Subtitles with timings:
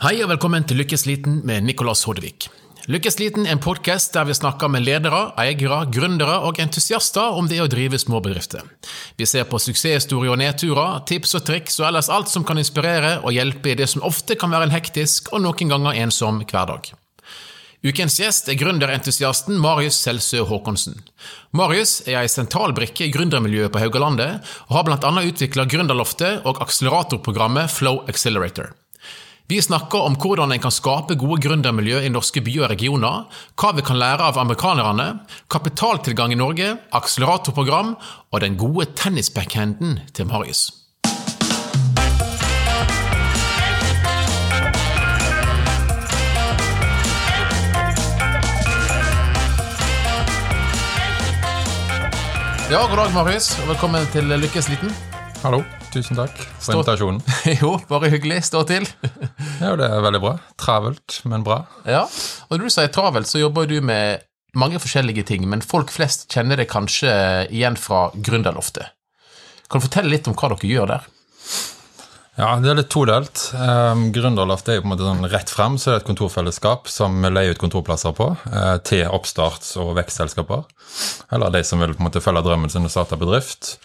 [0.00, 2.46] Hei og velkommen til Lykkesliten med Nicolas Hodevik.
[2.88, 7.58] Lykkesliten er en podkast der vi snakker med ledere, eiere, gründere og entusiaster om det
[7.60, 8.64] å drive små bedrifter.
[9.20, 13.18] Vi ser på suksesshistorier og nedturer, tips og triks og ellers alt som kan inspirere
[13.20, 16.94] og hjelpe i det som ofte kan være en hektisk og noen ganger ensom hverdag.
[17.84, 20.96] Ukens gjest er gründerentusiasten Marius Selsø Håkonsen.
[21.52, 24.40] Marius er ei sentral brikke i gründermiljøet på Haugalandet,
[24.72, 25.16] og har bl.a.
[25.28, 28.72] utvikla Gründerloftet og akseleratorprogrammet Flow Accelerator.
[29.50, 33.24] Vi snakker om hvordan en kan skape gode gründermiljø i norske byer og regioner,
[33.58, 35.06] hva vi kan lære av amerikanerne,
[35.50, 37.96] kapitaltilgang i Norge, akseleratorprogram
[38.30, 40.68] og den gode tennisbackhanden til Marius.
[52.70, 54.94] Ja, god dag, Marius, og velkommen til Lykkesliten.
[55.40, 55.62] Hallo.
[55.94, 57.20] Tusen takk for Stå- invitasjonen.
[57.62, 58.42] jo, bare hyggelig.
[58.50, 58.84] Stå til.
[59.60, 60.34] Ja, det er veldig bra.
[60.60, 61.62] Travelt, men bra.
[61.88, 62.02] Ja,
[62.48, 64.26] og når du sier travelt, så jobber du med
[64.58, 67.12] mange forskjellige ting, men folk flest kjenner det kanskje
[67.48, 68.92] igjen fra Gründerloftet.
[69.70, 71.06] Kan du fortelle litt om hva dere gjør der?
[72.40, 73.40] Ja, det er litt todelt.
[73.56, 76.90] Um, Gründerloft er jo på en måte sånn rett frem, så det er et kontorfellesskap
[76.90, 80.66] som leier ut kontorplasser på uh, til oppstarts- og vekstselskaper.
[81.32, 83.78] Eller de som vil på en måte følge drømmen sin og starte bedrift.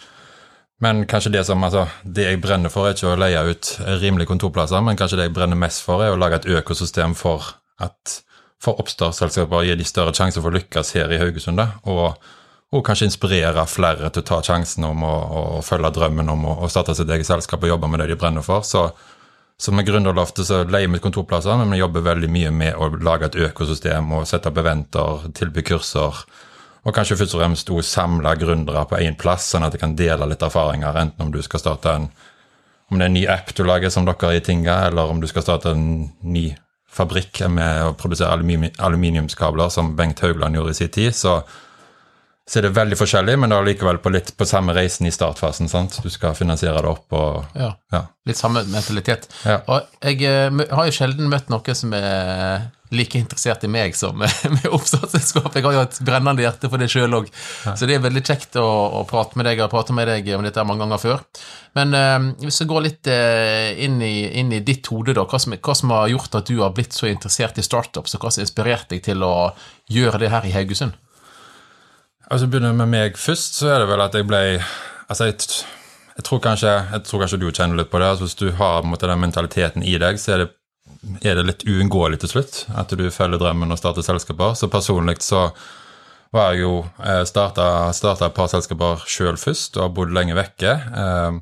[0.84, 3.70] Men kanskje det som, altså, det jeg brenner for, er ikke å leie ut
[4.02, 7.54] rimelige kontorplasser, men kanskje det jeg brenner mest for, er å lage et økosystem for
[7.80, 8.18] at
[8.62, 11.60] for oppstartsselskaper gir gi de større sjanse for å lykkes her i Haugesund.
[11.84, 12.16] og,
[12.74, 15.16] og kanskje inspirere flere til å ta sjansen om å,
[15.58, 18.18] å følge drømmen om å, å starte sitt eget selskap og jobbe med det de
[18.20, 18.64] brenner for.
[18.66, 18.88] Så,
[19.56, 23.30] så med Gründerloftet så leier vi kontorplasser, men vi jobber veldig mye med å lage
[23.30, 26.24] et økosystem og sette opp eventer, tilby kurser.
[26.86, 29.96] Og kanskje først og fremst å samle gründere på én plass, sånn at de kan
[29.98, 31.00] dele litt erfaringer.
[31.00, 32.10] Enten om du skal starte en
[32.86, 35.26] om det er en ny app du lager som dere i Tinga, eller om du
[35.26, 35.86] skal starte en
[36.22, 36.44] ny
[36.86, 41.40] fabrikk med å produsere aluminiumskabler, som Bengt Haugland gjorde i sin tid, så,
[42.46, 45.66] så er det veldig forskjellig, men er likevel på litt på samme reisen i startfasen.
[45.68, 45.98] sant?
[46.02, 48.04] Du skal finansiere det opp og Ja, ja.
[48.26, 49.26] litt samme mentalitet.
[49.42, 49.60] Ja.
[49.66, 54.14] Og jeg eh, har jo sjelden møtt noen som er like interessert i meg som
[54.22, 55.48] med oppstartsselskap.
[55.58, 57.30] Jeg har jo et brennende hjerte for det sjøl òg,
[57.66, 58.66] så det er veldig kjekt å,
[59.00, 59.58] å prate med deg.
[59.58, 61.24] Jeg har pratet med deg om dette mange ganger før.
[61.74, 65.40] Men eh, hvis vi går litt eh, inn, i, inn i ditt hode, da, hva
[65.42, 68.30] som, hva som har gjort at du har blitt så interessert i startups, og hva
[68.30, 69.34] som har inspirert deg til å
[69.90, 70.94] gjøre det her i Haugesund?
[72.26, 74.42] Altså Begynner med meg først, så er det vel at jeg ble
[75.06, 75.36] Altså, jeg,
[76.16, 78.06] jeg, tror, kanskje, jeg tror kanskje du kjenner litt på det.
[78.10, 80.48] altså Hvis du har måte, den mentaliteten i deg, så er det,
[81.22, 84.56] er det litt uunngåelig til slutt at du følger drømmen og starter selskaper.
[84.58, 85.44] Så personlig så
[86.34, 86.72] var jeg jo
[87.04, 90.74] eh, starta, et par selskaper sjøl først og har bodd lenge vekke.
[90.98, 91.38] Um,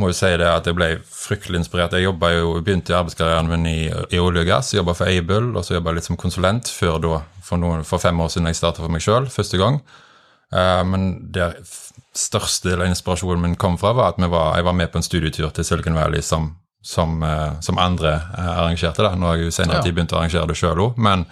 [0.00, 1.92] må jo si det at jeg ble fryktelig inspirert.
[1.92, 3.78] Jeg jo, begynte i arbeidskarrieren min i,
[4.12, 4.72] i olje og gass.
[4.72, 8.24] Jobba for Aibel og så jeg litt som konsulent før da, for, noen, for fem
[8.24, 9.82] år siden jeg starta for meg sjøl første gang.
[10.54, 11.58] Eh, men der
[12.16, 15.06] største del av inspirasjonen min kom fra, var at var, jeg var med på en
[15.06, 16.52] studietur til Silicon Valley som,
[16.82, 19.02] som, eh, som andre eh, arrangerte.
[19.02, 19.14] da.
[19.14, 21.26] Nå har jeg jo senere tid begynt å arrangere det sjøl òg, men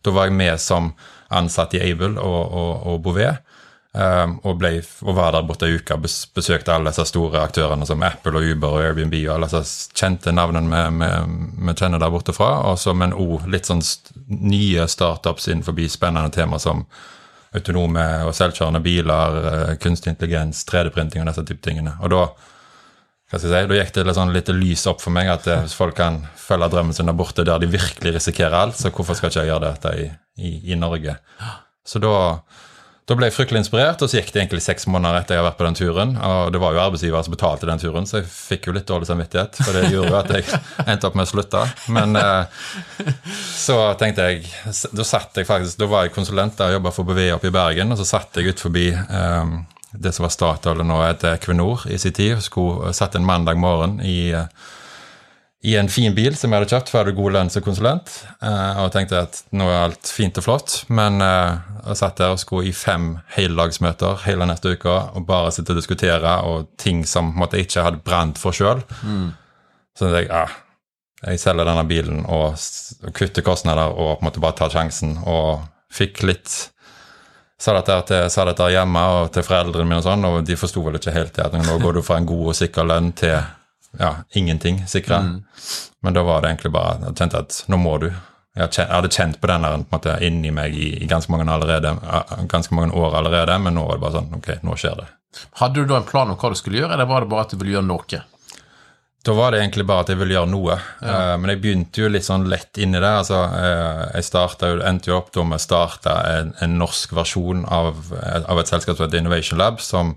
[0.00, 0.92] da var jeg med som
[1.30, 3.46] ansatt i Able og, og, og Bouvet.
[3.90, 4.68] Um, og, ble,
[5.02, 8.44] og var der borte ei uke og besøkte alle disse store aktørene som Apple og
[8.46, 12.52] Uber og Airbnb og alle disse kjente navnene vi, kjenner der borte fra.
[12.70, 13.82] Og så, men òg litt sånn
[14.30, 16.84] nye startups innenfor spennende tema som
[17.56, 21.96] autonome og selvkjørende biler, eh, kunstig intelligens, 3D-printing og disse type tingene.
[22.00, 22.24] Og da
[23.30, 25.44] hva skal jeg si, da gikk det litt, sånn, litt lys opp for meg at
[25.46, 28.90] eh, hvis folk kan følge drømmen sin der borte der de virkelig risikerer alt, så
[28.90, 30.08] hvorfor skal ikke jeg gjøre dette i,
[30.42, 31.14] i, i Norge?
[31.86, 32.14] Så da,
[33.10, 35.48] da ble jeg fryktelig inspirert, og så gikk det egentlig seks måneder etter jeg har
[35.48, 36.12] vært på den turen.
[36.14, 39.08] Og det var jo arbeidsgiver som betalte den turen, så jeg fikk jo litt dårlig
[39.08, 39.58] samvittighet.
[39.58, 41.64] For det gjorde jo at jeg endte opp med å slutte.
[41.90, 42.62] Men eh,
[43.66, 44.46] så tenkte jeg
[44.94, 47.54] Da satt jeg faktisk, da var jeg konsulent der og jobba for BV oppe i
[47.54, 49.56] Bergen, og så satt jeg ut forbi eh,
[49.90, 52.36] det som var Statoil nå heter Equinor i sin tid.
[52.36, 54.46] og Skulle satt en mandag morgen i eh,
[55.62, 58.12] i en fin bil som jeg hadde kjøpt, for jeg hadde god lønn som konsulent.
[58.40, 60.76] eh, og tenkte at nå er alt fint og flott.
[60.88, 61.58] Men eh,
[61.90, 65.80] jeg satt der og skulle i fem heldagsmøter hele neste uke og bare sitte og
[65.82, 68.80] diskutere og ting som måtte, jeg ikke hadde brent for sjøl.
[69.92, 70.56] Så tenkte jeg ah,
[71.26, 72.56] jeg selger denne bilen og,
[73.04, 75.18] og kutter kostnader og på en måte bare tar sjansen.
[75.28, 75.60] Og
[75.92, 76.70] fikk litt
[77.60, 80.80] Sa dette, til, sa dette hjemme og til foreldrene mine, og sånn, og de forsto
[80.80, 81.44] vel ikke helt det.
[81.44, 83.34] at Nå går du fra en god og sikker lønn til
[83.98, 85.22] ja, ingenting sikra.
[86.00, 88.10] Men da var det egentlig bare Jeg kjente at nå må du.
[88.54, 91.06] Jeg hadde kjent, jeg hadde kjent på den der på måte, inni meg i, i
[91.10, 91.94] ganske, mange allerede,
[92.50, 95.06] ganske mange år allerede, men nå var det bare sånn Ok, nå skjer det.
[95.60, 97.54] Hadde du da en plan om hva du skulle gjøre, eller var det bare at
[97.54, 98.22] du ville gjøre noe?
[99.22, 100.76] Da var det egentlig bare at jeg ville gjøre noe.
[101.04, 103.10] Eh, men jeg begynte jo litt sånn lett inn i det.
[103.22, 108.00] altså uh, Jeg startet, endte jo opp med å starte en, en norsk versjon av,
[108.40, 110.14] av et selskap som heter Innovation Lab, som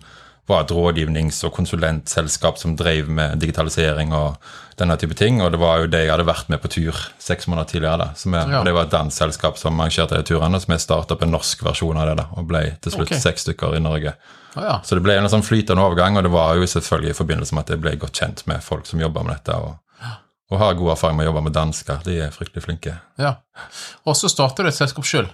[0.47, 4.35] var et rådgivnings- og konsulentselskap som drev med digitalisering og
[4.77, 5.41] denne type ting.
[5.41, 7.97] Og det var jo det jeg hadde vært med på tur seks måneder tidligere.
[7.97, 8.07] da.
[8.19, 8.63] Som er, Ja.
[8.63, 11.63] Det var et dansk selskap som arrangerte de turene, så vi startet opp en norsk
[11.63, 12.17] versjon av det.
[12.17, 13.19] da, Og ble til slutt okay.
[13.19, 14.13] seks stykker i Norge.
[14.55, 14.79] Ah, ja.
[14.83, 17.63] Så det ble en sånn flytende overgang, og det var jo selvfølgelig i forbindelse med
[17.63, 19.77] at jeg ble godt kjent med folk som jobber med dette, og,
[20.51, 22.03] og har god erfaring med å jobbe med dansker.
[22.03, 22.99] De er fryktelig flinke.
[23.17, 23.35] ja.
[24.05, 25.29] Og så starter du et selskap sjøl.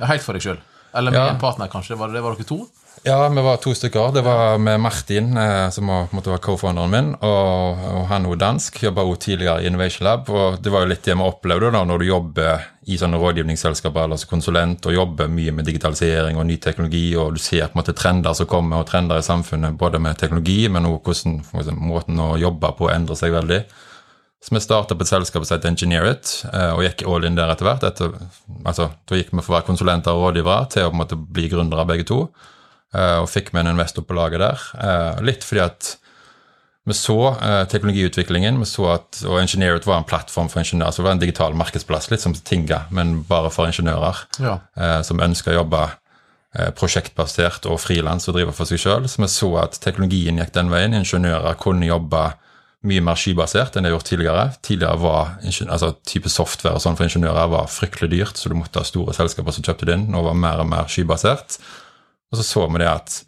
[0.00, 0.58] Helt for deg sjøl.
[0.94, 1.28] Eller med Ja.
[1.34, 1.96] en partner, kanskje.
[1.98, 2.68] Var det, var dere to?
[3.02, 4.12] Ja, vi var to stykker.
[4.12, 8.82] Det var med Martin, eh, som var, co-founderen min, og, og han er dansk.
[8.82, 10.30] Jobba også tidligere i Innovation Lab.
[10.30, 14.04] og Det var jo litt det vi opplevde da, når du jobber i sånne rådgivningsselskaper
[14.04, 17.76] eller som konsulent og jobber mye med digitalisering og ny teknologi, og du ser på
[17.76, 21.38] en måte trender som kommer, og trender i samfunnet, både med teknologi, men også hvordan
[21.44, 23.62] for eksempel, måten å jobbe på endrer seg veldig.
[24.44, 27.50] Så vi starta på et selskap som het Engineerit, eh, og gikk all in der
[27.52, 27.84] etter hvert.
[27.84, 28.14] Etter,
[28.64, 31.86] altså, da gikk vi fra å være konsulenter og rådgivere til å måte bli gründere
[31.86, 32.24] begge to.
[32.94, 34.58] Eh, Og fikk med en investor på laget der.
[34.80, 35.96] Eh, Litt fordi at
[36.88, 40.90] vi så eh, teknologiutviklingen, vi så at, og Engineerit var en plattform for ingeniører.
[40.92, 44.58] så Det var en digital markedsplass, litt som Tinga, men bare for ingeniører Ja.
[45.02, 45.82] som ønsker å jobbe
[46.78, 49.08] prosjektbasert og frilans og drive for seg sjøl.
[49.08, 50.94] Så vi så at teknologien gikk den veien.
[50.96, 52.22] Ingeniører kunne jobbe
[52.88, 54.46] mye mer skybasert enn de har gjort tidligere.
[54.62, 58.78] Tidligere var altså type software og sånn for ingeniører var fryktelig dyrt, så du måtte
[58.80, 60.08] ha store selskaper som kjøpte det inn.
[60.14, 61.58] Nå var mer og mer skybasert.
[62.32, 63.20] Og så så vi det at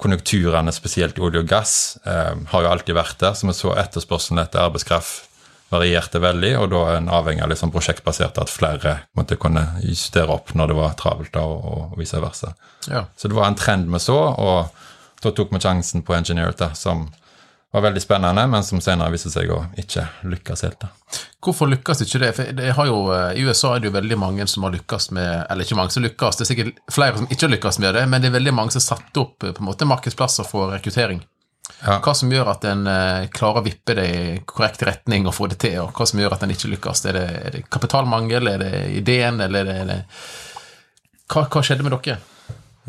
[0.00, 3.34] konjunkturene, spesielt olje og gass, eh, har jo alltid vært der.
[3.36, 5.28] Så vi så etterspørselen etter arbeidskraft
[5.70, 10.34] varierte veldig, og da er en avhengig av liksom prosjektbasert at flere måtte kunne justere
[10.34, 12.54] opp når det var travelt, og, og vice versa.
[12.90, 13.04] ja.
[13.16, 16.72] Så det var en trend vi så, og da tok vi sjansen på Engineer, da,
[16.74, 17.06] som
[17.72, 20.80] var veldig spennende, men som senere viste seg å ikke lykkes helt.
[20.82, 20.90] da.
[21.44, 22.30] Hvorfor lykkes ikke det?
[22.36, 25.10] For det har jo, eh, I USA er det jo veldig mange som har lykkes
[25.10, 27.94] med Eller ikke mange som lykkes, det er sikkert flere som ikke har lykkes med
[27.94, 30.44] det, men det er veldig mange som har satt opp eh, på en måte markedsplasser
[30.44, 31.22] for rekruttering.
[31.86, 32.00] Ja.
[32.02, 35.46] Hva som gjør at en eh, klarer å vippe det i korrekt retning og få
[35.46, 37.04] det til, og hva som gjør at en ikke lykkes?
[37.06, 40.00] Er det, er det kapitalmangel, er det ideen, eller er det, er det
[41.30, 42.18] hva, hva skjedde med dere?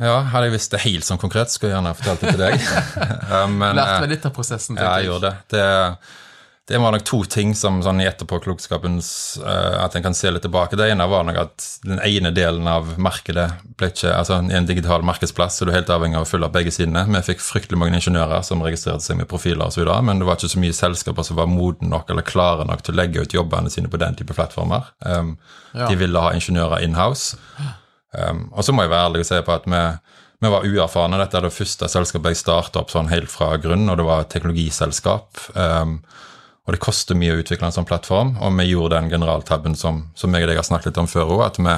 [0.01, 2.67] Ja, hadde jeg visst det helt sånn konkret, skulle jeg gjerne fortalt det til deg.
[3.59, 4.79] Men, Lærte eh, meg litt av prosessen.
[4.81, 5.57] Ja, jeg gjorde det.
[5.57, 6.17] det.
[6.71, 9.07] Det var nok to ting som sånn i etterpåklokskapens
[9.43, 10.77] uh, At en kan se litt tilbake.
[10.79, 14.69] Det ene var nok at den ene delen av markedet ble ikke Altså i en
[14.69, 17.03] digital markedsplass så du er helt avhengig av å følge opp begge sidene.
[17.09, 20.53] Vi fikk fryktelig mange ingeniører som registrerte seg med profiler osv., men det var ikke
[20.53, 23.73] så mye selskaper som var modne nok eller klare nok til å legge ut jobbene
[23.73, 24.93] sine på den type plattformer.
[25.03, 25.35] Um,
[25.71, 25.85] Ja.
[25.87, 27.37] De ville ha ingeniører in-house.
[28.11, 29.83] Um, og så må jeg være ærlig og si på at vi,
[30.43, 31.19] vi var uerfarne.
[31.21, 34.25] Dette er det første selskapet jeg starta opp sånn helt fra grunn, og det var
[34.25, 35.45] et teknologiselskap.
[35.55, 35.99] Um,
[36.67, 40.05] og det koster mye å utvikle en sånn plattform, og vi gjorde den generaltabben som,
[40.15, 41.73] som jeg og deg har snakket litt om før òg, at vi,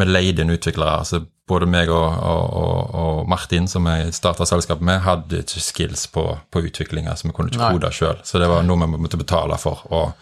[0.00, 1.02] vi leide inn utviklere.
[1.02, 6.06] altså Både meg og, og, og, Martin, som jeg starta selskapet med, hadde ikke skills
[6.14, 8.22] på, på utviklinga, så vi kunne ikke kode sjøl.
[8.24, 9.84] Så det var noe vi måtte betale for.
[9.92, 10.14] og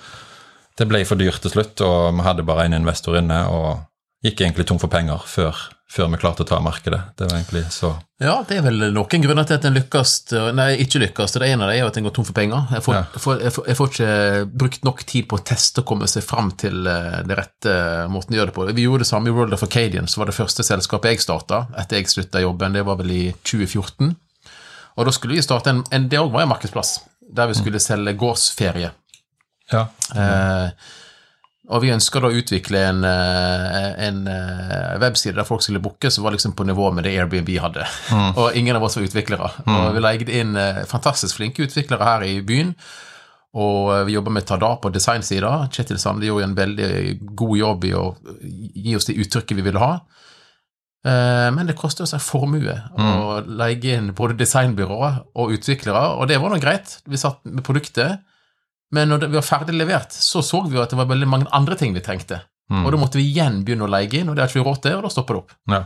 [0.80, 3.84] det ble for dyrt til slutt, og vi hadde bare en investor inne, og
[4.22, 5.56] gikk egentlig tom for penger før,
[5.90, 7.00] før vi klarte å ta markedet.
[7.18, 7.88] Det var egentlig så
[8.22, 10.12] Ja, det er vel noen grunner til at en lykkes
[10.54, 11.34] Nei, ikke lykkes.
[11.34, 12.68] Det ene av det er jo at en går tom for penger.
[12.70, 13.02] Jeg får, Ja.
[13.16, 14.12] jeg, får, jeg, får, jeg får ikke
[14.62, 17.74] brukt nok tid på å teste og komme seg fram til eh, det rette
[18.14, 18.68] måten å gjøre det på.
[18.78, 21.64] Vi gjorde det samme i World of Acadian, som var det første selskapet jeg starta
[21.82, 22.72] etter jeg slutta jobben.
[22.78, 24.14] Det var vel i 2014.
[24.96, 27.00] Og da skulle vi starte en, en Det òg var en markedsplass,
[27.32, 28.92] der vi skulle selge gårdsferie.
[29.72, 29.86] Ja.
[30.14, 30.70] Eh,
[31.70, 36.10] og vi ønska da å utvikle en, eh, en eh, webside der folk skulle booke
[36.10, 37.86] som var liksom på nivå med det Airbnb hadde.
[38.40, 39.50] og ingen av oss var utviklere.
[39.70, 42.74] Og vi leide inn eh, fantastisk flinke utviklere her i byen.
[43.52, 45.68] Og vi jobba med Tada på designsida.
[45.70, 46.92] Kjetil Sande gjorde en veldig
[47.36, 48.04] god jobb i å
[48.40, 49.98] gi oss det uttrykket vi ville ha.
[51.04, 56.38] Men det koster oss en formue å leie inn både designbyråer og utviklere, og det
[56.40, 56.94] var nå greit.
[57.04, 58.24] Vi satt med produktet.
[58.92, 61.48] Men når vi var ferdig levert, så så vi jo at det var veldig mange
[61.56, 62.42] andre ting vi trengte.
[62.72, 62.84] Mm.
[62.84, 64.80] Og da måtte vi igjen begynne å leie inn, og det har ikke vi råd
[64.84, 65.54] til, og da stopper det opp.
[65.72, 65.80] ja.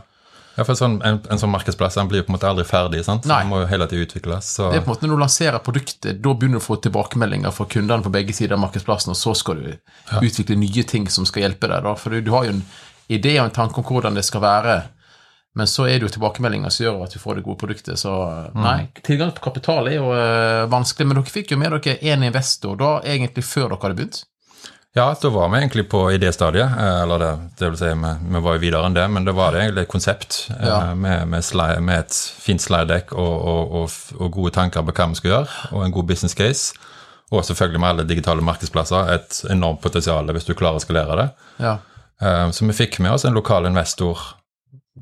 [0.57, 3.03] ja for sånn, en, en sånn markedsplass den blir jo på en måte aldri ferdig.
[3.05, 3.27] sant?
[3.29, 3.39] Nei.
[3.43, 4.51] Den må jo hele tiden utvikles.
[4.57, 6.79] Så, Det er på en måte Når du lanserer produktet, da begynner du å få
[6.83, 9.71] tilbakemeldinger fra kundene på begge sider av markedsplassen, og så skal du
[10.19, 11.83] utvikle nye ting som skal hjelpe deg.
[11.87, 12.63] da, For du, du har jo en
[13.07, 14.77] idé og en tanke om hvordan det skal være,
[15.57, 17.97] men så er det jo tilbakemeldinger som gjør at vi får det gode produktet.
[17.99, 18.13] Så
[18.55, 22.25] nei, tilgang på kapital er jo eh, vanskelig, men dere fikk jo med dere én
[22.27, 24.19] investor da, egentlig før dere hadde begynt.
[24.97, 26.71] ja, da var vi egentlig på idéstadiet.
[26.83, 29.35] eh, Eller det, det vil si, vi, vi var jo videre enn det, men det
[29.37, 30.79] var det egentlig et konsept eh, Ja.
[30.95, 34.95] med, med, slide, med et fint slide deck og, og, og, og gode tanker på
[34.97, 36.73] hva vi skulle gjøre, og en god business case.
[37.31, 41.29] og selvfølgelig med alle digitale markedsplasser, et enormt potensial hvis du klarer å skalere det.
[41.59, 41.73] Ja.
[42.55, 44.17] Så vi fikk med oss en lokal investor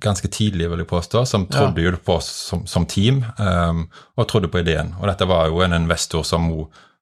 [0.02, 3.86] ganske tidlig, vil jeg påstå, som trodde jo på oss som, som team, um,
[4.16, 4.94] og trodde på ideen.
[5.00, 6.50] Og dette var jo en investor som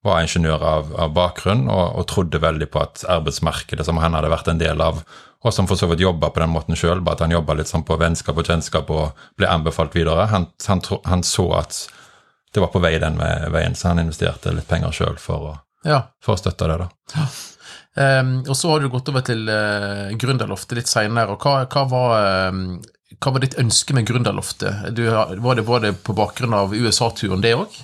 [0.04, 4.32] var ingeniør av, av bakgrunn, og, og trodde veldig på at arbeidsmarkedet som han hadde
[4.34, 5.04] vært en del av,
[5.44, 7.72] og som for så vidt jobba på den måten sjøl, bare at han jobba litt
[7.72, 10.28] sånn på vennskap og kjennskap og ble anbefalt videre.
[10.32, 11.82] Han, han, tro- han så at
[12.54, 15.58] det var på vei den veien, så han investerte litt penger sjøl for,
[15.88, 16.04] ja.
[16.24, 16.78] for å støtte det.
[16.86, 17.26] da.
[17.96, 21.38] Ehm, og så har du gått over til uh, Gründerloftet litt seinere.
[21.38, 22.64] Hva, hva, var, ehm,
[23.20, 24.90] hva var ditt ønske med Gründerloftet?
[24.98, 27.78] Du, var, det, var det på bakgrunn av USA-turen, det òg?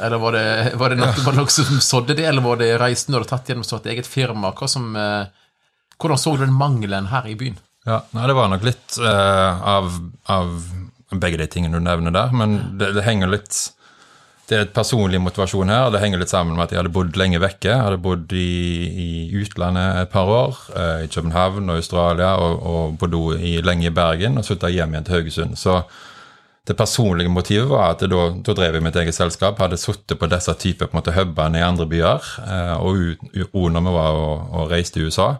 [0.00, 0.44] Eller var det,
[0.80, 3.32] var det noe, var det noe som sådde det, eller var det reisen du hadde
[3.32, 4.52] tatt gjennom et eget firma?
[4.68, 5.24] Som, uh,
[6.00, 7.58] hvordan så du den mangelen her i byen?
[7.88, 9.92] Ja, nei, Det var nok litt uh, av,
[10.28, 10.56] av
[11.16, 13.56] begge de tingene du nevner der, men det, det henger litt
[14.50, 17.14] Det er et personlig motivasjon her, det henger litt sammen med at jeg hadde bodd
[17.20, 17.68] lenge vekke.
[17.70, 18.48] Jeg hadde bodd i,
[18.90, 23.86] i utlandet et par år, eh, i København og Australia, og, og bodde i, lenge
[23.86, 25.54] i Bergen, og slutta hjem igjen til Haugesund.
[25.60, 25.76] Så
[26.66, 30.28] det personlige motivet var at da, da drev jeg mitt eget selskap, hadde sittet på
[30.34, 32.98] disse typer på en måte hubene i andre byer, eh, og
[33.54, 35.30] u- når vi var og, og reiste i USA,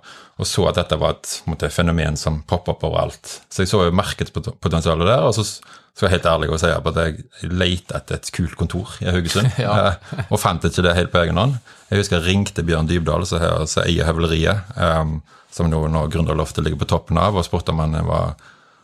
[0.41, 3.41] og så at dette var et måte, fenomen som poppa opp overalt.
[3.51, 5.45] Så jeg så jo markedspotensialet der, og så
[5.95, 9.51] skal jeg helt ærlig å si at jeg lette etter et kult kontor i Haugesund,
[9.65, 9.75] Ja.
[9.91, 11.59] eh, og fant ikke det helt på egen hånd.
[11.91, 13.43] Jeg husker jeg ringte Bjørn Dybdahl, som
[13.85, 15.19] eier høvleriet, um,
[15.51, 18.37] som nå, nå Gründerloftet ligger på toppen av, og spurte om var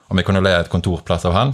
[0.07, 1.49] om jeg kunne leie et kontorplass av han.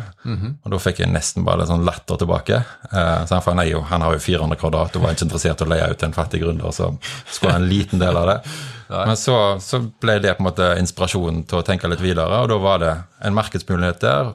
[0.61, 2.59] Og da fikk jeg nesten bare litt sånn latter tilbake.
[2.91, 5.63] Eh, så han, for han, jo, han har jo 400 kvadrat og var ikke interessert
[5.63, 6.99] i å leie ut til en fattig gründer som
[7.31, 8.37] skulle ha en liten del av det.
[9.09, 12.51] Men så, så ble det på en måte inspirasjonen til å tenke litt videre, og
[12.53, 12.93] da var det
[13.25, 14.35] en markedsmulighet der.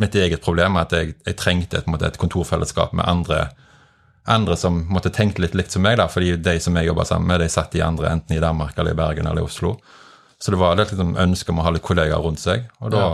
[0.00, 3.46] Mitt eget problem at jeg, jeg trengte et, måte, et kontorfellesskap med andre
[4.26, 7.30] andre som måtte tenke litt likt som meg, da, fordi de som jeg jobba sammen
[7.30, 9.76] med, de satt i andre enten i Danmark eller i Bergen eller i Oslo.
[10.42, 12.66] Så det var et liksom ønske om å ha litt kollegaer rundt seg.
[12.82, 13.04] Og da,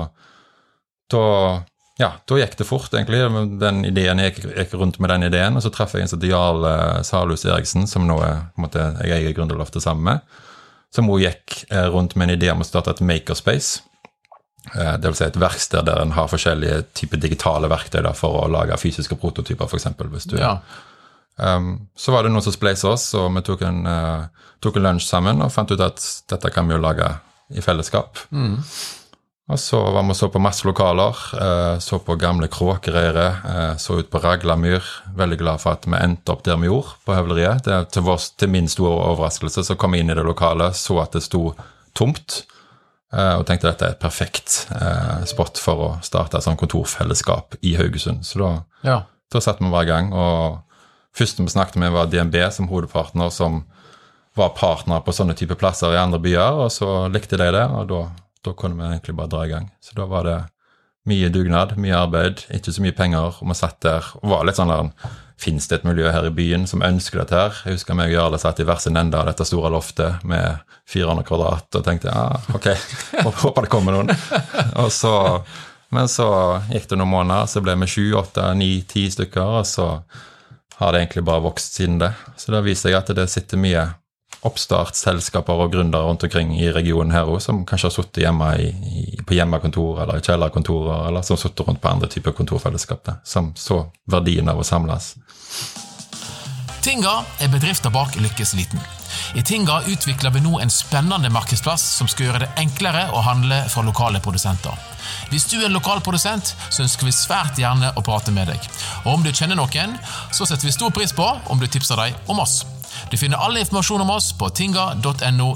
[1.13, 1.27] da,
[2.01, 3.21] ja, da gikk det fort, egentlig.
[3.61, 6.67] Den ideen, Jeg gikk, rundt med den ideen, og så traff jeg en som Jarl
[7.07, 10.41] Salhus Eriksen, som nå er, måte, jeg eier Gründerloftet sammen med.
[10.93, 13.85] Som hun gikk eh, rundt med en idé om å starte et makerspace.
[14.71, 18.45] Eh, Det vil si et verksted der en har forskjellige typer digitale verktøy da, for
[18.45, 20.31] å lage fysiske prototyper, f.eks.
[20.39, 20.57] Ja.
[21.37, 24.87] Um, så var det noen som spleisa oss, og vi tok en, uh, tok en
[24.91, 27.09] lunsj sammen og fant ut at dette kan vi jo lage
[27.53, 28.21] i fellesskap.
[29.53, 33.75] Og så var vi og så på masse lokaler, uh, så på gamle Kråkereiret, uh,
[33.81, 34.87] så ut på Raglamyr.
[35.19, 37.65] Veldig glad for at vi endte opp der vi gjorde, på høvleriet.
[37.67, 41.01] Det, til, vår, til min store overraskelse så kom vi inn i det lokalet, så
[41.03, 41.49] at det sto
[41.99, 42.45] tomt.
[43.13, 47.59] Uh, og tenkte dette er et perfekt uh, spot for å starte et sånt kontorfellesskap
[47.63, 48.27] i Haugesund.
[48.27, 48.53] Så da
[48.87, 48.99] ja.
[49.33, 50.13] da satte vi bare i gang.
[50.13, 50.61] og
[51.13, 53.63] Første vi snakket med, var DNB som hovedpartner, som
[54.39, 56.65] var partner på sånne type plasser i andre byer.
[56.65, 58.03] og Så likte de det, og da,
[58.49, 59.69] da kunne vi egentlig bare dra i gang.
[59.85, 60.39] Så da var det
[61.11, 63.37] mye dugnad, mye arbeid, ikke så mye penger.
[63.43, 64.89] Og vi satt der og var litt sånn der
[65.43, 67.57] Fins det et miljø her i byen som ønsker dette her?
[67.67, 70.61] Jeg husker meg og Jarle satt i hver sin ende av dette store loftet med
[70.93, 72.69] 400 kvadrat og tenkte ja, ok,
[73.43, 74.13] håper det kommer noen.
[74.95, 75.13] Så,
[75.91, 76.29] men så
[76.71, 79.89] gikk det noen måneder, så ble vi sju, åtte, ni, ti stykker, og så
[80.79, 82.13] har det egentlig bare vokst siden det.
[82.37, 83.89] Så det viser seg at det sitter mye
[84.47, 88.71] oppstartsselskaper og gründere rundt omkring i regionen her også, som kanskje har sittet hjemme i,
[88.73, 93.53] i, på hjemmekontor eller i kjellerkontorer, eller som sittet rundt på andre typer kontorfellesskap, som
[93.57, 95.15] så verdien av å samles.
[96.83, 98.81] Tinga er bedrifter bak Lykkes Liten.
[99.39, 103.61] I Tinga utvikler vi nå en spennende markedsplass som skal gjøre det enklere å handle
[103.71, 104.75] fra lokale produsenter.
[105.31, 108.67] Hvis du er en lokal produsent, så ønsker vi svært gjerne å prate med deg.
[109.05, 109.95] Og om du kjenner noen,
[110.35, 112.65] så setter vi stor pris på om du tipser deg om oss.
[113.11, 115.51] Du finner all informasjon om oss på tinga.no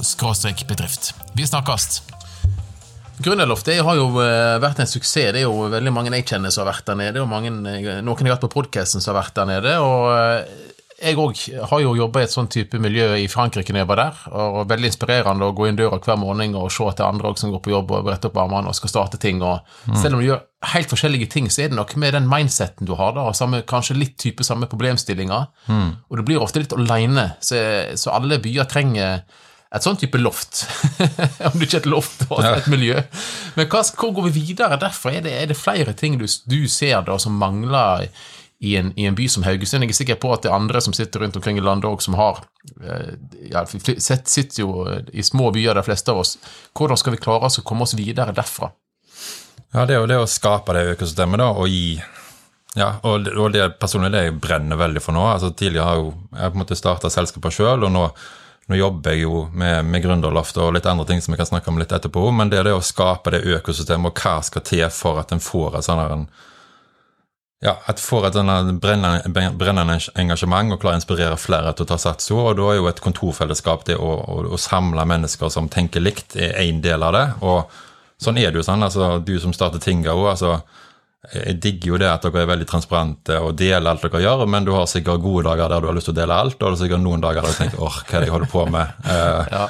[0.68, 1.14] bedrift.
[1.34, 2.02] Vi snakkes!
[3.16, 5.32] Gründerloftet har jo eh, vært en suksess.
[5.32, 7.22] Det er jo veldig mange jeg kjenner som har vært der nede.
[7.22, 9.76] og mange, eh, Noen jeg har vært på podkasten som har vært der nede.
[9.80, 13.82] og eh, jeg òg har jo jobba i et sånn type miljø i Frankrike når
[13.82, 14.20] jeg var der.
[14.32, 17.32] og Veldig inspirerende å gå inn døra hver morgen og se at det er andre
[17.36, 19.42] som går på jobb og bretter opp armene og skal starte ting.
[19.44, 19.66] og
[20.00, 22.94] Selv om du gjør helt forskjellige ting, så er det nok med den mindseten du
[22.96, 25.50] har, da, og samme, kanskje litt type samme problemstillinger.
[26.08, 27.60] Og du blir ofte litt aleine, så,
[27.94, 29.20] så alle byer trenger
[29.76, 30.62] et sånn type loft.
[31.50, 32.96] Om det ikke er et loft, og et miljø.
[33.58, 35.12] Men hva, hvor går vi videre derfra?
[35.18, 38.08] Er det, er det flere ting du, du ser da som mangler
[38.58, 39.84] i en, i en by som Haugesund?
[39.84, 42.00] Jeg er sikker på at det er andre som sitter rundt omkring i landet òg,
[42.04, 42.40] som har
[42.80, 43.16] eh,
[43.52, 46.36] ja, sitter jo i små byer, de fleste av oss.
[46.76, 48.70] Hvordan skal vi klare oss å komme oss videre derfra?
[49.74, 51.98] Ja, det er jo det å skape det økosystemet da, og gi,
[52.76, 55.22] Ja, og, og det er personlig det jeg brenner veldig for nå.
[55.32, 58.02] Altså Tidligere har jo jeg på en måte starta selskaper sjøl, og nå,
[58.68, 61.72] nå jobber jeg jo med, med Gründerloft og litt andre ting som vi kan snakke
[61.72, 62.24] om litt etterpå.
[62.36, 65.44] Men det er det å skape det økosystemet, og hva skal til for at en
[65.44, 66.28] får et sånn her en
[67.64, 68.36] ja, at får et
[68.82, 72.28] brennende, brennende engasjement og klarer å inspirere flere til å ta sats.
[72.34, 76.36] Og da er jo et kontorfellesskap, det å, å, å samle mennesker som tenker likt,
[76.36, 77.26] er én del av det.
[77.40, 77.78] Og
[78.20, 78.84] sånn er det jo sånn.
[78.84, 80.28] altså Du som starter Tinga òg.
[80.34, 80.58] Altså,
[81.32, 84.68] jeg digger jo det at dere er veldig transparente og deler alt dere gjør, men
[84.68, 86.74] du har sikkert gode dager der du har lyst til å dele alt, og du
[86.74, 89.02] har sikkert noen dager der du tenker åh, hva er det jeg holder på med?
[89.08, 89.66] Uh, Ja.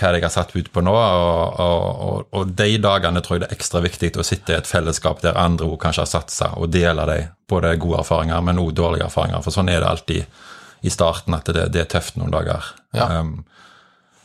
[0.00, 0.94] Hva jeg har satt ut på nå?
[0.94, 4.70] Og, og, og, de dagene tror jeg det er ekstra viktig å sitte i et
[4.70, 8.78] fellesskap der andre også kanskje har satsa, og dele de, både gode erfaringer, men også
[8.80, 9.44] dårlige erfaringer.
[9.44, 10.40] For sånn er det alltid
[10.80, 12.72] i starten, at det, det er tøft noen dager.
[12.96, 13.08] Ja.
[13.20, 13.40] Um,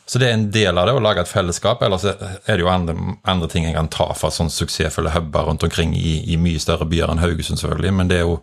[0.06, 1.82] så det er en del av det, å lage et fellesskap.
[1.84, 2.94] Ellers er det jo andre,
[3.26, 6.86] andre ting jeg kan ta fra sånn suksessfulle huber rundt omkring i, i mye større
[6.90, 7.94] byer enn Haugesund, selvfølgelig.
[7.98, 8.40] Men det er jo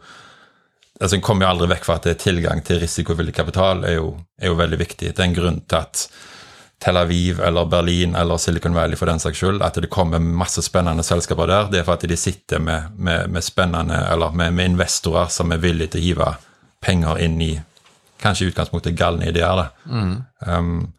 [1.02, 3.96] altså En kommer jo aldri vekk fra at det er tilgang til risikovillig kapital er
[3.96, 5.08] jo, er jo veldig viktig.
[5.10, 6.04] Det er en grunn til at
[6.82, 10.62] Tel Aviv eller Berlin eller Silicon Valley for den saks skyld, at det kommer masse
[10.66, 14.54] spennende selskaper der, det er for at de sitter med, med, med spennende, eller med,
[14.56, 16.32] med investorer som er villige til å hive
[16.82, 17.52] penger inn i
[18.22, 19.62] kanskje i utgangspunktet galne ideer.
[19.62, 19.68] da.
[20.58, 20.92] Um,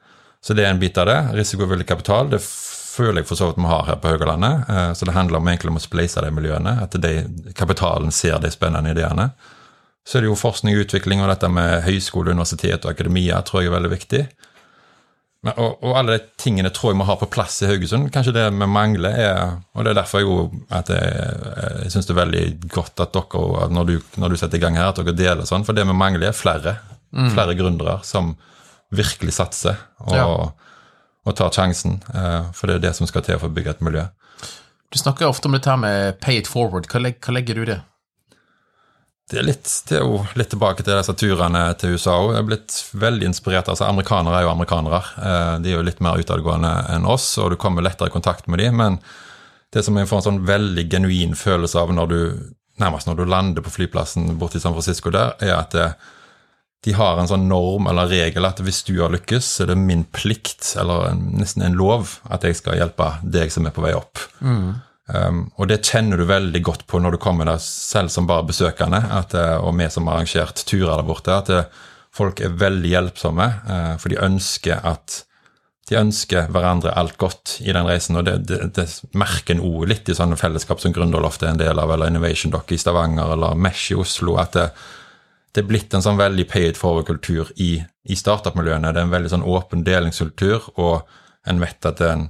[0.44, 1.20] så det er en bit av det.
[1.38, 4.70] Risikovillig kapital det føler jeg for så vidt vi har her på Haugalandet.
[4.70, 7.14] Uh, så det handler om egentlig om å spleise de miljøene, at de,
[7.56, 9.30] kapitalen ser de spennende ideene.
[10.08, 13.64] Så er det jo forskning og utvikling, og dette med høyskole, universitet og akademia tror
[13.64, 14.24] jeg er veldig viktig.
[15.44, 18.08] Men, og, og alle de tingene tror jeg vi har på plass i Haugesund.
[18.16, 19.42] Kanskje det vi mangler er
[19.76, 21.36] Og det er derfor jeg, at jeg,
[21.84, 24.64] jeg syns det er veldig godt at dere, at når du, når du setter i
[24.64, 25.66] gang her, at dere deler sånn.
[25.68, 26.78] For det vi mangler, er flere.
[27.14, 28.32] Flere gründere som
[28.94, 30.26] virkelig satser og, Ja.
[31.26, 32.00] og tar sjansen.
[32.16, 34.08] eh, For det er det som skal til for å bygge et miljø.
[34.94, 36.88] Du snakker ofte om dette med pay it forward.
[36.88, 37.82] Hva, legger, hva legger du i det?
[39.32, 42.34] Det er, litt, det er jo litt tilbake til disse turene til USA òg.
[42.36, 43.70] Jeg er blitt veldig inspirert.
[43.72, 45.00] altså Amerikanere er jo amerikanere.
[45.18, 48.50] Eh, De er jo litt mer utadgående enn oss, og du kommer lettere i kontakt
[48.52, 48.76] med dem.
[48.82, 49.00] Men
[49.74, 52.20] det som jeg får en sånn veldig genuin følelse av når du
[52.82, 55.88] nærmest når du lander på flyplassen borte i San Francisco der, er at det,
[56.84, 59.78] de har en sånn norm eller regel at hvis du har lykkes, så er det
[59.80, 63.86] min plikt, eller en, nesten en lov, at jeg skal hjelpe deg som er på
[63.86, 64.20] vei opp.
[65.04, 68.46] Um, og det kjenner du veldig godt på når du kommer der selv som bare
[68.48, 71.82] besøkende, at, eh, og vi som har arrangert turer der borte, at eh,
[72.16, 75.24] folk er veldig hjelpsomme, Uh, for de ønsker at
[75.90, 78.86] de ønsker hverandre alt godt i den reisen, og det, det, det
[79.20, 82.54] merker en òg litt i sånne fellesskap som Gründerloft er en del av, eller Innovation
[82.54, 84.70] Dock i Stavanger, eller Mesh i Oslo, at det,
[85.52, 88.94] det er blitt en sånn veldig pay it forward-kultur i, i startup-miljøene.
[88.96, 91.04] Det er en veldig sånn åpen delingskultur, og
[91.44, 92.30] en vet at det er en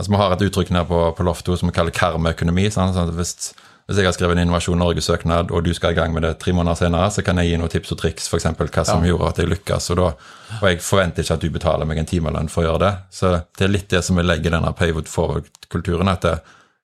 [0.00, 2.70] Altså, Vi har et uttrykk nede på, på Lofto som vi kaller karmaøkonomi.
[2.72, 3.50] Sånn, sånn hvis,
[3.84, 6.54] hvis jeg har skrevet en Innovasjon Norge-søknad, og du skal i gang med det tre
[6.56, 8.48] måneder senere, så kan jeg gi noen tips og triks, f.eks.
[8.56, 9.90] hva som gjorde at jeg lykkes.
[9.92, 10.08] Og, da,
[10.56, 12.92] og jeg forventer ikke at du betaler meg en timelønn for å gjøre det.
[13.12, 16.08] Så det er litt det som vi legger i denne pay it forward-kulturen.
[16.14, 16.24] At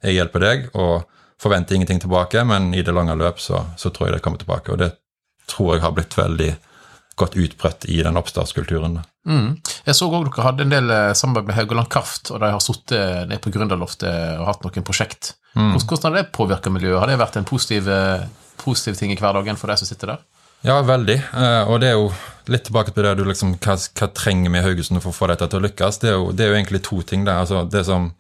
[0.05, 1.09] jeg hjelper deg, og
[1.41, 4.77] forventer ingenting tilbake, men i det lange løp så, så tror jeg det kommer tilbake.
[4.77, 4.93] Og det
[5.49, 6.53] tror jeg har blitt veldig
[7.17, 8.99] godt utbredt i den oppstartskulturen.
[9.27, 9.57] Mm.
[9.87, 12.63] Jeg så òg dere hadde en del eh, samarbeid med Haugaland Kraft, og de har
[12.63, 15.35] sittet ned på Gründerloftet og hatt noen prosjekt.
[15.57, 17.01] Hvordan, hvordan har det påvirka miljøet?
[17.01, 18.27] Har det vært en positiv, eh,
[18.61, 20.25] positiv ting i hverdagen for de som sitter der?
[20.67, 21.17] Ja, veldig.
[21.33, 22.11] Eh, Og det er jo
[22.53, 25.29] litt tilbake til det du liksom, hva, hva trenger vi i Haugesund for å få
[25.33, 25.99] dette til å lykkes?
[26.03, 27.43] Det er jo, det er jo egentlig to ting der.
[27.45, 28.13] Altså, det som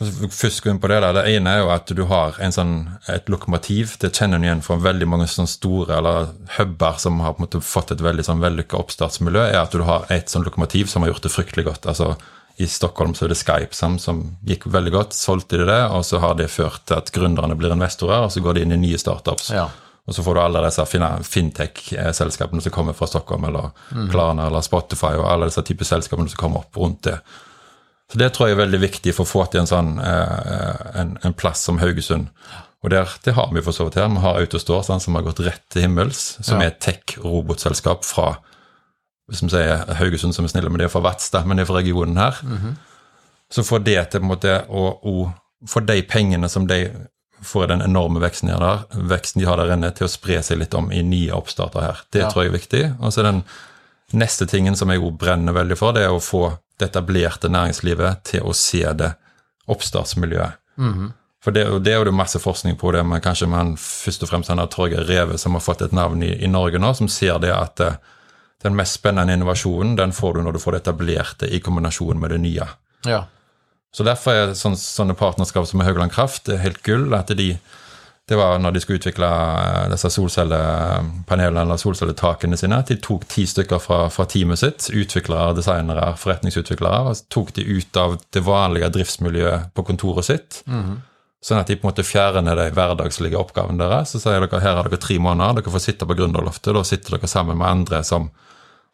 [0.00, 1.12] Gå inn på det der.
[1.14, 2.74] Det ene er jo at du har en sånn,
[3.12, 3.94] et lokomotiv.
[4.02, 7.46] Det kjenner du igjen fra veldig mange sånn store eller huber som har på en
[7.46, 9.44] måte fått et veldig sånn vellykka oppstartsmiljø.
[9.52, 11.86] er at du har et sånn lokomotiv som har gjort det fryktelig godt.
[11.86, 12.16] altså
[12.56, 15.16] i Stockholm så er det Skype som, som gikk veldig godt.
[15.16, 18.42] Solgte de det, og så har det ført til at gründerne blir investorer, og så
[18.44, 19.50] går de inn i nye startups.
[19.54, 19.70] Ja.
[20.06, 20.84] Og så får du alle disse
[21.30, 23.70] fintech-selskapene som kommer fra Stockholm, eller
[24.12, 27.16] Klarna eller Spotify, og alle disse typer selskapene som kommer opp rundt det.
[28.12, 31.14] Så det tror jeg er veldig viktig for å få til en sånn eh, en,
[31.24, 32.28] en plass som Haugesund.
[32.84, 34.08] Og der, det har vi for så vidt her.
[34.12, 36.66] Vi har Autostore sånn, som har gått rett til himmels, som Ja.
[36.66, 38.34] er et tech-robotselskap fra
[39.30, 41.70] hvis vi sier Haugesund som er snille, men det er fra Vatstad, men det er
[41.70, 42.36] fra regionen her.
[43.52, 45.32] Så får det til på en måte å,
[45.70, 46.80] få de pengene som de
[47.42, 50.58] får den enorme veksten de der, veksten de har der inne, til å spre seg
[50.60, 52.02] litt om i nye oppstarter her.
[52.12, 52.28] Det Ja.
[52.30, 52.82] tror jeg er viktig.
[53.00, 53.44] Og så den
[54.12, 58.22] neste tingen som jeg jo brenner veldig for, det er å få det etablerte næringslivet
[58.24, 59.12] til å se det
[59.68, 60.52] oppstartsmiljøet.
[61.42, 64.22] For det, er jo- det er jo masse forskning på det, men kanskje man først
[64.22, 67.08] og fremst han Torgeir Reve, som har fått et navn i, i Norge nå, som
[67.08, 67.94] ser det at uh,
[68.62, 72.30] den mest spennende innovasjonen, den får du når du får det etablerte i kombinasjon med
[72.30, 72.68] det nye.
[73.04, 73.24] Ja.
[73.92, 77.12] Så derfor er sånne, sånne partnerskap som med Haugland Kraft helt gull.
[77.12, 77.58] At de,
[78.32, 82.78] det var når de skulle utvikle eh, disse solcellepanelene eller solcelletakene sine.
[82.88, 88.00] De tok ti stykker fra, fra teamet sitt, utviklere, designere, forretningsutviklere, og tok de ut
[88.00, 90.62] av det vanlige driftsmiljøet på kontoret sitt.
[91.42, 94.14] Sånn at de på en måte fjerner de hverdagslige oppgavene deres.
[94.14, 96.70] Så sier dere her har dere tre måneder, dere får sitte på gründerloftet.
[96.76, 98.30] Da sitter dere sammen med andre som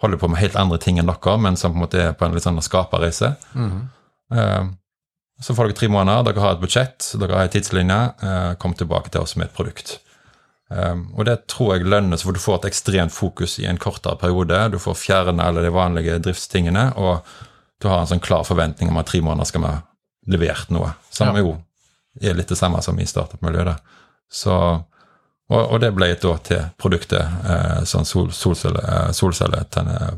[0.02, 2.24] holder på med helt andre ting enn dere, men som på en måte er på
[2.26, 3.34] en litt sånn skaperreise.
[4.34, 4.70] Eh,
[5.40, 7.98] så får dere tre måneder, dere har et budsjett, dere har en tidslinje.
[8.22, 9.98] eh, kom tilbake til oss med et produkt.
[10.68, 14.18] Um, og det tror jeg lønnes, for du får et ekstremt fokus i en kortere
[14.20, 14.58] periode.
[14.74, 17.24] Du får fjerne alle de vanlige driftstingene, og
[17.80, 19.78] du har en sånn klar forventning om at tre måneder skal vi ha
[20.28, 20.92] levert noe.
[21.10, 21.40] Som Ja.
[21.40, 21.62] jo
[22.20, 23.78] er litt det samme som i startup-miljøet.
[24.30, 24.84] Så,
[25.48, 30.12] og, det ble et år til produktet, eh, sånn sol, solcelle, eh,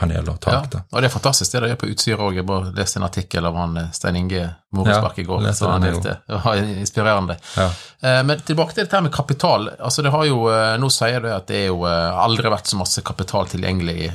[0.00, 0.70] solcellepanel og Ja, tak.
[0.70, 0.80] da.
[0.92, 2.34] og det er fantastisk det de gjør på Utsira òg.
[2.36, 5.52] Jeg bare leste en artikkel av han eh, Stein Inge Moresbakk i går.
[5.52, 6.16] Så han delte.
[6.26, 7.36] Det var inspirerende.
[7.56, 7.68] Ja.
[8.02, 9.68] Eh, Men tilbake til dette med kapital.
[9.78, 12.76] Altså det har jo, eh, Nå sier du at det er jo aldri vært så
[12.80, 14.10] masse kapital tilgjengelig i,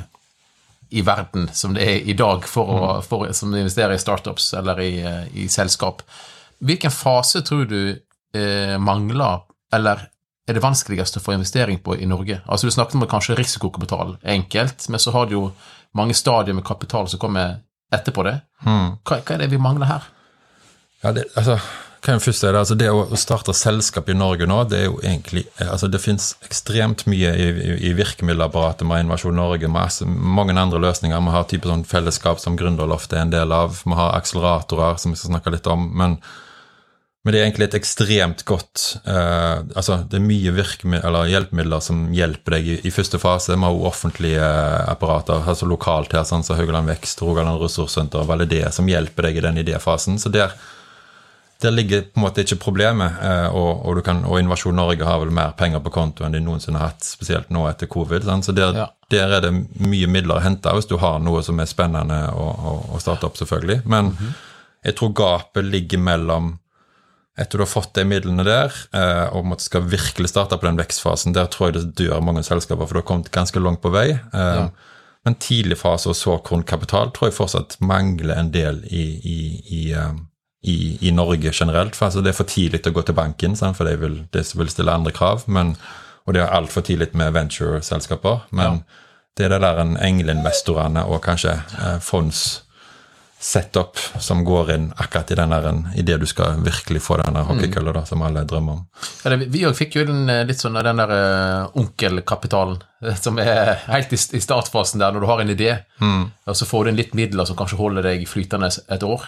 [0.90, 4.80] i verden som det er i dag for å, for, som investere i startups eller
[4.80, 4.92] i,
[5.34, 6.02] i selskap.
[6.62, 7.80] Hvilken fase tror du
[8.34, 9.40] eh, mangler,
[9.74, 10.06] eller
[10.46, 12.38] er det vanskeligst å få investering på i Norge?
[12.46, 15.42] Altså Du snakket om kanskje risikokapital enkelt, men så har du jo
[15.96, 17.58] mange stadier med kapital som kommer
[17.94, 18.38] etterpå det.
[18.64, 18.96] Hmm.
[19.06, 20.06] Hva, hva er det vi mangler her?
[21.02, 21.58] Ja, det, altså,
[22.06, 25.44] er si det, altså det å starte selskap i Norge nå, det er jo egentlig
[25.60, 29.68] altså Det finnes ekstremt mye i, i, i virkemiddelapparatet med Innovasjon Norge.
[29.68, 31.20] Masse, mange andre løsninger.
[31.20, 33.82] Vi har type sånn fellesskap som Gründerloftet er en del av.
[33.84, 35.88] Vi har akseleratorer, som vi skal snakke litt om.
[35.98, 36.18] men
[37.26, 40.52] men det er egentlig et ekstremt godt eh, altså Det er mye
[41.02, 43.56] eller hjelpemidler som hjelper deg i, i første fase.
[43.56, 44.46] Vi har jo offentlige
[44.86, 49.40] apparater, altså lokalt her, sånn som Haugaland Vekst, Rogaland Ressurssenter, Validé, det som hjelper deg
[49.40, 50.20] i den idéfasen.
[50.22, 50.54] Så der,
[51.64, 53.18] der ligger på en måte ikke problemet.
[53.18, 56.36] eh, og, og, du kan, og Innovasjon Norge har vel mer penger på konto enn
[56.36, 58.22] de noensinne har hatt, spesielt nå etter covid.
[58.22, 58.44] Sånn?
[58.46, 58.86] Så der, Ja.
[59.10, 62.46] der er det mye midler å hente hvis du har noe som er spennende å,
[62.54, 63.82] å, å starte opp, selvfølgelig.
[63.84, 64.14] Men
[64.86, 66.54] jeg tror gapet ligger mellom
[67.36, 71.34] etter du har fått de midlene der, eh, og skal virkelig starte på den vekstfasen,
[71.36, 74.08] der tror jeg det dør mange selskaper, for du har kommet ganske langt på vei.
[74.32, 74.70] Ja.
[75.26, 79.38] Men tidlig fase og såkornkapital tror jeg fortsatt mangler en del i, i,
[79.74, 80.12] i, eh,
[80.62, 80.76] i,
[81.08, 81.96] i Norge generelt.
[81.96, 83.76] For altså, Det er for tidlig å gå til banken, sant?
[83.76, 85.42] for de vil, de vil stille andre krav.
[85.50, 85.74] Men,
[86.26, 88.46] og det er altfor tidlig med venture-selskaper.
[88.50, 88.84] Men
[89.36, 92.62] det er det der en engleinvestorene og kanskje eh, fonds
[93.38, 95.66] setup som går inn akkurat i den der
[96.00, 98.06] idet du skal virkelig få den der hockeykølla mm.
[98.08, 98.84] som alle drømmer om.
[99.22, 103.18] Ja, det, vi òg fikk jo den, eh, litt sånn den der uh, onkelkapitalen, eh,
[103.20, 105.72] som er helt i, i startfasen der, når du har en idé,
[106.46, 109.26] og så får du inn litt midler som kanskje holder deg flytende et år.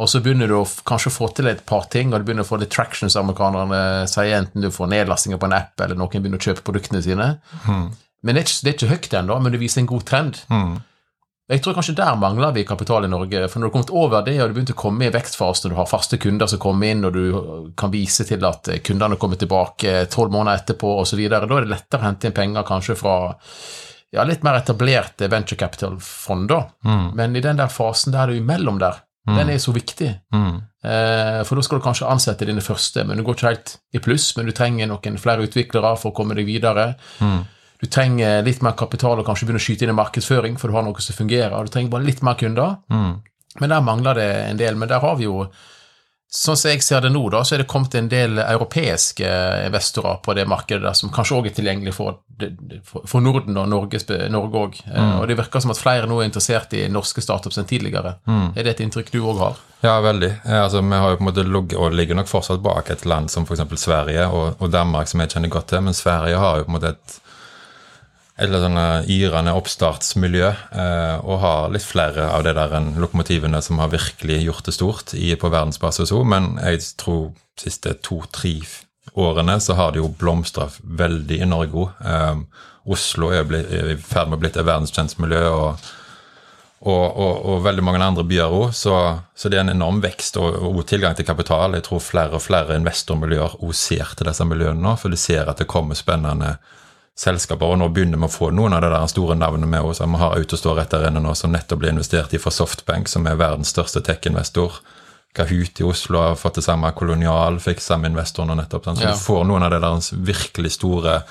[0.00, 2.48] Og så begynner du å kanskje få til et par ting, og du begynner å
[2.48, 6.24] få litt traction, som amerikanerne sier, enten du får nedlastinger på en app, eller noen
[6.24, 7.34] begynner å kjøpe produktene sine.
[7.68, 10.40] Men det er, ikke, det er ikke høyt ennå, men det viser en god trend.
[11.50, 13.40] Jeg tror kanskje der mangler vi kapital i Norge.
[13.50, 15.74] For når du har kommet over det, og du begynte å komme i vekstfasen, og
[15.74, 19.40] du har faste kunder som kommer inn, og du kan vise til at kundene kommer
[19.40, 23.16] tilbake tolv måneder etterpå osv., da er det lettere å hente inn penger kanskje fra
[24.12, 26.60] ja, litt mer etablerte venture capital-fond, da.
[27.16, 30.10] Men i den der fasen der det er imellom der, den er så viktig.
[30.34, 30.60] Mm.
[31.46, 34.32] for da skal du kanskje ansette dine første, men du går ikke helt i pluss,
[34.36, 36.94] men du trenger noen flere utviklere for å komme deg videre.
[37.82, 40.76] Du trenger litt mer kapital og kanskje begynne å skyte inn i markedsføring, for du
[40.78, 41.66] har noe som fungerer.
[41.66, 42.76] Du trenger bare litt mer kunder.
[43.60, 44.78] Men der mangler det en del.
[44.78, 45.46] Men der har vi jo
[46.32, 49.28] Sånn som jeg ser det nå, da, så er det kommet en del europeiske
[49.66, 52.22] investorer på det markedet der, som kanskje òg er tilgjengelig for,
[52.88, 54.78] for, Norden og Norge òg.
[54.88, 58.14] Og det virker som at flere nå er interessert i norske startups enn tidligere.
[58.24, 59.60] Er det et inntrykk du òg har?
[59.84, 60.30] Ja, veldig.
[60.46, 63.04] Eh, Altså, vi har jo på en måte ligget, og ligger nok fortsatt bak et
[63.04, 63.66] land som f.eks.
[63.82, 66.78] Sverige og, og Danmark, som jeg kjenner godt til, men Sverige har jo på en
[66.78, 67.20] måte et
[68.40, 72.94] et litt sånn eh, yrende oppstartsmiljø, eh, og har litt flere av de der enn
[73.02, 77.66] lokomotivene som har virkelig gjort det stort i, på verdensbasis òg, men jeg tror de
[77.66, 78.56] siste to-tre
[79.18, 82.04] årene så har det jo blomstra veldig i Norge òg.
[82.04, 85.42] Eh, Oslo er, i ferd med å bli et verdenskjent miljø.
[85.50, 85.90] og
[86.82, 88.72] og, og, og veldig mange andre byer òg.
[88.74, 88.96] Så,
[89.38, 91.76] så det er en enorm vekst og tilgang til kapital.
[91.78, 95.46] Jeg tror flere og flere investormiljøer òg ser til disse miljøene nå, for de ser
[95.46, 96.56] at det kommer spennende
[97.18, 97.66] selskaper.
[97.66, 100.00] Og nå begynner vi å få noen av de der store navnene med oss.
[100.00, 103.38] Vi har Autostore der inne nå, som nettopp ble investert i fra Softbank, som er
[103.40, 104.80] verdens største tech-investor.
[105.34, 106.90] Kahoot i Oslo har fått det samme.
[106.92, 108.84] Kolonial fikk samme investor nå nettopp.
[108.84, 109.12] Så Ja.
[109.12, 111.22] du får noen av de der virkelig store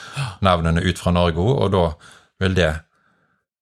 [0.41, 1.93] navnene ut fra Norge òg, og da
[2.39, 2.81] vil det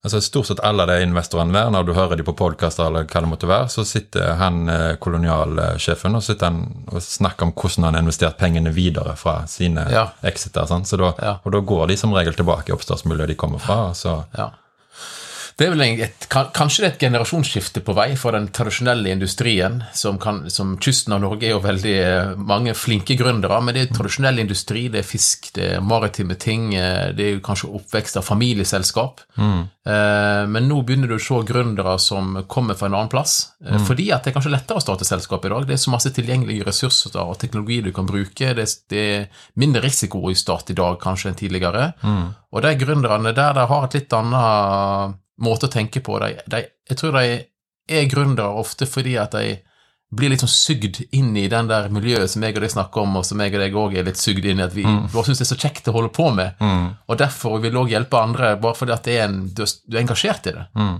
[0.05, 3.19] Altså Stort sett alle de investorene der, når du hører de på podkaster eller hva
[3.19, 7.83] det måtte være, så sitter han eh, kolonialsjefen og sitter han og snakker om hvordan
[7.89, 10.05] han har investert pengene videre fra sine Ja.
[10.23, 10.65] exiter.
[10.71, 10.87] sant?
[10.87, 11.33] Så da, Ja.
[11.43, 13.91] Og da går de som regel tilbake i oppstartsmiljøet de kommer fra.
[13.93, 14.49] Så Ja.
[15.59, 19.81] Det er vel et, Kanskje det er et generasjonsskifte på vei for den tradisjonelle industrien.
[19.97, 23.81] Som, kan, som Kysten av Norge er jo veldig eh, mange flinke gründere, men det
[23.83, 24.85] er tradisjonell industri.
[24.93, 26.69] Det er fisk, det er maritime ting.
[26.79, 29.25] eh, Det er jo kanskje oppvekst av familieselskap.
[29.35, 29.67] Mm.
[30.53, 33.55] Men nå begynner du å se gründere som kommer fra en annen plass.
[33.65, 33.87] mm.
[33.87, 35.65] Fordi at det er kanskje lettere å starte selskap i dag.
[35.65, 38.53] Det er så masse tilgjengelige ressurser og teknologi du kan bruke.
[38.53, 39.25] Det, det er
[39.57, 41.87] mindre risiko i start i dag kanskje enn tidligere.
[42.53, 46.19] Og de gründerne der der har et litt annet måte å tenke på.
[46.23, 47.41] De, de, jeg tror de
[47.89, 49.57] er gründere ofte fordi at de
[50.09, 53.19] blir litt sånn sugd inn i den der miljøet som jeg og deg snakker om,
[53.19, 55.11] og som jeg og deg òg er litt sugd inn i, at vi mm.
[55.13, 56.57] syns det er så kjekt å holde på med.
[57.05, 59.75] Og derfor vil vi òg hjelpe andre, bare fordi at det er en, du, er,
[59.93, 60.65] er engasjert i det.
[60.81, 60.95] mm.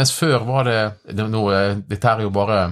[0.00, 0.78] Mens før var det,
[1.12, 1.42] det nå,
[1.90, 2.62] Dette er jo bare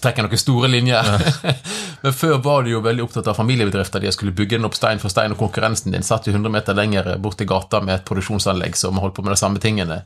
[0.00, 1.06] trekker noen store linjer.
[2.04, 4.02] Men før var du jo veldig opptatt av familiebedrifter.
[4.02, 6.76] De skulle bygge den opp stein for stein, og konkurrensen din satt jo 100 meter
[6.78, 10.02] lenger bort til gata med et produksjonsanlegg som holdt på med de samme tingene.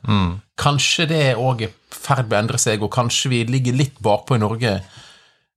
[0.61, 3.99] Kanskje det òg er i ferd med å endre seg, og kanskje vi ligger litt
[4.03, 4.79] bakpå i Norge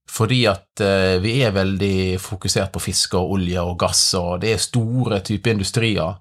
[0.08, 4.54] fordi at eh, vi er veldig fokusert på fisk og olje og gass, og det
[4.54, 6.16] er store typer industrier.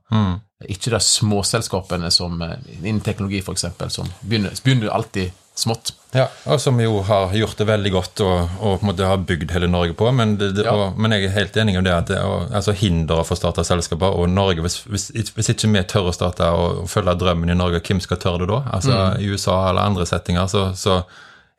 [0.66, 5.92] Ikke de småselskapene som eh, innen teknologi, f.eks., som begynner, begynner alltid smått.
[6.16, 9.18] Ja, og som jo har gjort det veldig godt og, og på en måte har
[9.28, 10.08] bygd hele Norge på.
[10.16, 10.72] Men, det, det, Ja.
[10.76, 13.40] og, men jeg er helt enig om det at det, og, altså hindre for å
[13.40, 14.16] starte selskaper.
[14.16, 17.58] Og Norge, hvis, hvis, hvis ikke vi tør å starte og, og følge drømmen i
[17.58, 18.62] Norge, hvem skal tørre det da?
[18.78, 21.02] Altså I USA eller andre settinger, så, så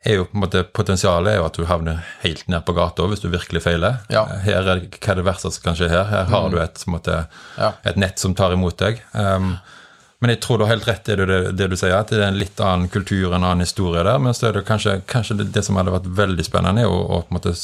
[0.06, 3.06] er jo på en måte potensialet er jo at du havner helt ned på gata
[3.10, 3.98] hvis du virkelig feiler.
[4.14, 4.24] Ja.
[4.46, 6.06] Her er, hva er det verste som kan skje her?
[6.10, 7.24] Her har du et, måte,
[7.58, 7.72] Ja.
[7.86, 9.02] et nett som tar imot deg.
[9.12, 9.56] Um,
[10.20, 12.18] men jeg tror du har helt rett i det, det, det du sier, at det
[12.18, 14.18] er en litt annen kultur, en annen historie der.
[14.18, 16.98] Men så er det kanskje, kanskje det, det som hadde vært veldig spennende, er å,
[16.98, 17.54] å på en måte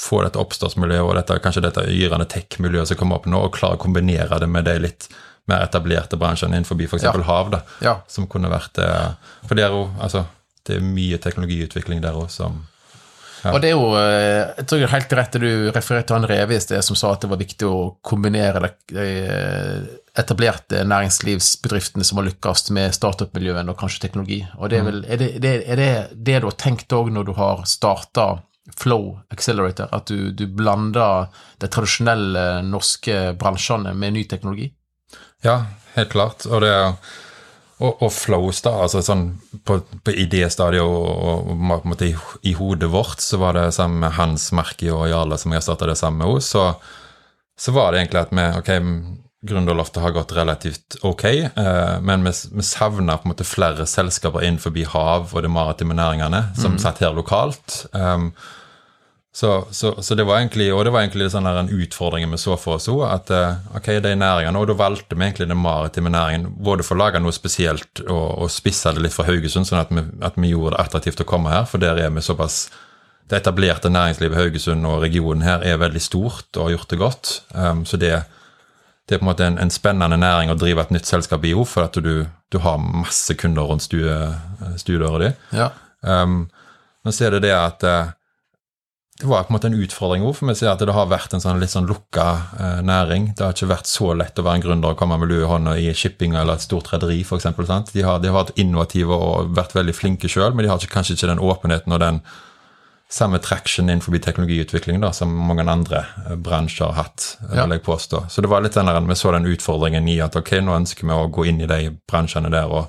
[0.00, 3.76] få dette oppstartsmiljøet og dette, kanskje dette yrende tech-miljøet som kommer opp nå, og klare
[3.76, 5.08] å kombinere det med de litt
[5.50, 7.02] mer etablerte bransjene innenfor f.eks.
[7.08, 7.12] Ja.
[7.26, 7.96] hav, da, Ja.
[8.08, 9.14] som kunne vært eh,
[9.48, 10.24] For det er jo altså,
[10.66, 12.60] det er mye teknologiutvikling der òg som
[13.50, 16.18] Og det er jo eh, Jeg tror det er helt rett det du refererte til
[16.20, 19.90] han Reve i sted, som sa at det var viktig å kombinere det, de eh,
[20.18, 24.42] etablerte næringslivsbedriftene som har lykkes med startup-miljøene og kanskje teknologi.
[24.58, 27.30] Og det er, vel, er, det, det, er det det du har tenkt òg når
[27.30, 28.26] du har starta
[28.78, 34.68] Flow Accelerator, at du, du blander de tradisjonelle norske bransjene med ny teknologi?
[35.42, 35.64] Ja,
[35.96, 36.46] helt klart.
[36.46, 36.92] Og det er
[37.82, 38.76] og, og flows, da.
[38.84, 39.24] altså sånn
[39.66, 42.12] På, på idéstadiet og, og, og i,
[42.46, 45.88] i hodet vårt så var det sammen med Hans Merki og Jarle som jeg starta
[45.90, 46.68] det med henne, så,
[47.58, 48.70] så var det egentlig at vi ok,
[49.42, 54.44] Gründerloftet har gått relativt ok, eh, men vi, vi savna på en måte flere selskaper
[54.46, 57.86] innenfor hav og de maritime næringene som satt her lokalt.
[57.90, 58.30] Um,
[59.34, 62.54] så, så, så det var egentlig og det var egentlig sånn en utfordring vi så
[62.60, 63.00] for oss òg.
[63.08, 66.98] At eh, ok, de næringene, og da valgte vi egentlig den maritime næringen både for
[66.98, 70.36] å lage noe spesielt og, og spisse det litt fra Haugesund, sånn at vi, at
[70.36, 71.64] vi gjorde det attraktivt å komme her.
[71.66, 72.66] For der er vi såpass
[73.30, 76.98] Det etablerte næringslivet i Haugesund og regionen her er veldig stort og har gjort det
[77.00, 77.30] godt.
[77.56, 78.18] Um, så det,
[79.08, 81.52] det er på en måte en, en spennende næring å drive et nytt selskap i
[81.66, 84.14] for at du, du har masse kunder rundt stue,
[84.78, 85.30] stuedøra di.
[85.58, 85.70] Ja.
[86.06, 86.44] Um,
[87.04, 88.12] men så er det det at eh,
[89.22, 91.34] det var på en måte en utfordring òg, for vi ser at det har vært
[91.36, 92.26] en sånn litt sånn lukka
[92.58, 93.32] eh, næring.
[93.38, 95.50] Det har ikke vært så lett å være en gründer og komme med lue i
[95.50, 97.50] hånda i shipping eller et stort rederi, f.eks.
[97.92, 100.94] De, har- de har vært innovative og vært veldig flinke sjøl, men de har ikke,
[100.94, 102.22] kanskje ikke den åpenheten og den
[103.12, 107.66] samme traction innenfor teknologiutvikling da, som mange andre eh, bransjer har hatt, eh, Ja.
[107.66, 108.22] vil jeg påstå.
[108.32, 111.04] Så det var litt den der, vi så den utfordringen i at ok, nå ønsker
[111.06, 112.88] vi å gå inn i de bransjene der og,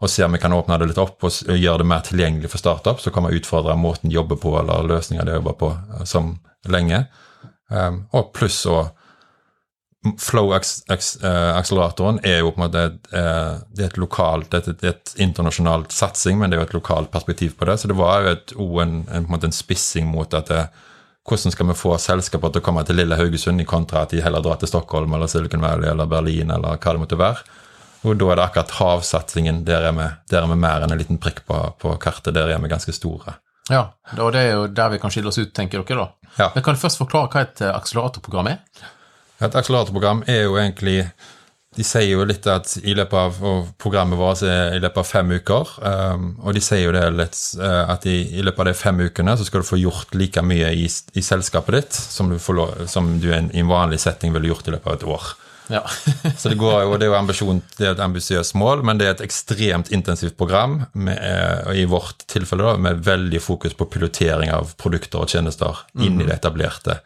[0.00, 2.50] og se om vi kan åpne det litt opp og s- gjøre det mer tilgjengelig
[2.52, 3.00] for startup.
[3.00, 6.38] Så kan vi utfordre måten de jobber på, eller løsninger de jobber på, eh, som
[6.68, 7.06] lenge.
[7.70, 8.90] Um, og pluss å
[10.20, 15.14] Flow-akseleratoren er jo på en måte et, eh, det er et lokalt, det er et
[15.18, 17.78] internasjonalt satsing, men det er jo et lokalt perspektiv på det.
[17.80, 18.28] Så det var jo
[18.82, 20.68] en, en, en en spissing mot at det,
[21.26, 24.22] hvordan skal vi få selskaper til å komme til lille Haugesund, i kontra at de
[24.22, 27.38] heller drar til Stockholm eller Silicon Valley eller Berlin eller hva det måtte være.
[28.06, 29.64] Og da er det akkurat havsatsingen.
[29.66, 32.34] Der er vi, der er vi mer enn en liten prikk på, på kartet.
[32.36, 33.34] Der er vi ganske store.
[33.70, 33.88] ja.
[34.20, 36.06] Og det er jo der vi kan skille oss ut, tenker dere da.
[36.36, 36.50] Ja.
[36.54, 38.58] Men kan du først forklare hva et eh, akseleratorprogram er?
[39.44, 41.02] Et akseleratorprogram er jo egentlig
[41.76, 45.08] De sier jo litt at i løpet av og programmet vårt er i løpet av
[45.10, 45.72] fem uker.
[45.84, 49.02] Um, og de sier jo det litt, eh, at i, i løpet av de fem
[49.04, 52.86] ukene så skal du få gjort like mye i, i selskapet ditt som du, får
[52.88, 55.28] som du en, i en vanlig setting ville gjort i løpet av et år.
[55.68, 55.82] Ja.
[56.38, 59.14] Så det, går det er jo ambisjon, det er et ambisiøst mål, men det er
[59.16, 61.20] et ekstremt intensivt program, med,
[61.66, 66.20] og i vårt tilfelle da, med veldig fokus på pilotering av produkter og tjenester inn
[66.20, 67.00] i det etablerte.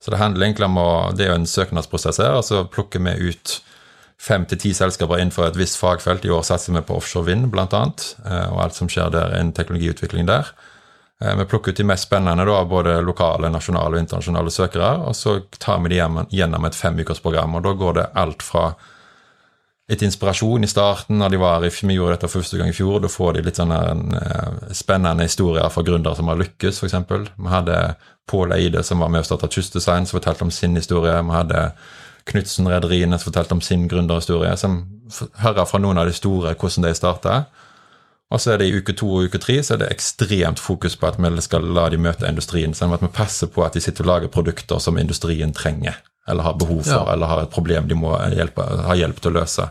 [0.00, 2.38] Så det handler egentlig om å Det er jo en søknadsprosess her.
[2.40, 3.60] altså Plukker vi ut
[4.20, 6.24] fem til ti selskaper innenfor et visst fagfelt.
[6.24, 7.84] I år satser vi på offshore vind, bl.a.,
[8.50, 10.52] og alt som skjer der, en teknologiutvikling der.
[11.24, 14.92] Eh, vi plukker ut de mest spennende, da, både lokale, nasjonale og internasjonale søkere.
[15.08, 16.00] Og så tar vi de
[16.36, 17.58] gjennom et femukersprogram.
[17.58, 18.70] Og da går det alt fra
[19.90, 23.00] litt inspirasjon i starten, når de var i, vi gjorde dette første gang i fjor.
[23.02, 23.80] Da får de litt sånne
[24.14, 26.94] uh, spennende historier fra gründere som har lykkes, f.eks.
[27.34, 27.80] Vi hadde
[28.30, 31.16] Pål Eide som var med og starta Kystdesign, som fortalte om sin historie.
[31.18, 31.70] Vi hadde
[32.30, 34.52] Knutsen-rederiene som fortalte om sin gründerhistorie.
[34.56, 34.84] Som
[35.42, 37.42] hører fra noen av de store hvordan de starta.
[38.30, 40.94] Og så er det i uke to og uke tre så er det ekstremt fokus
[40.96, 42.74] på at vi skal la de møte industrien.
[42.76, 45.98] Sånn at vi passer på at de sitter og lager produkter som industrien trenger,
[46.30, 47.12] eller har behov for, ja.
[47.12, 49.66] eller har et problem de må hjelpe, ha hjelp til å løse.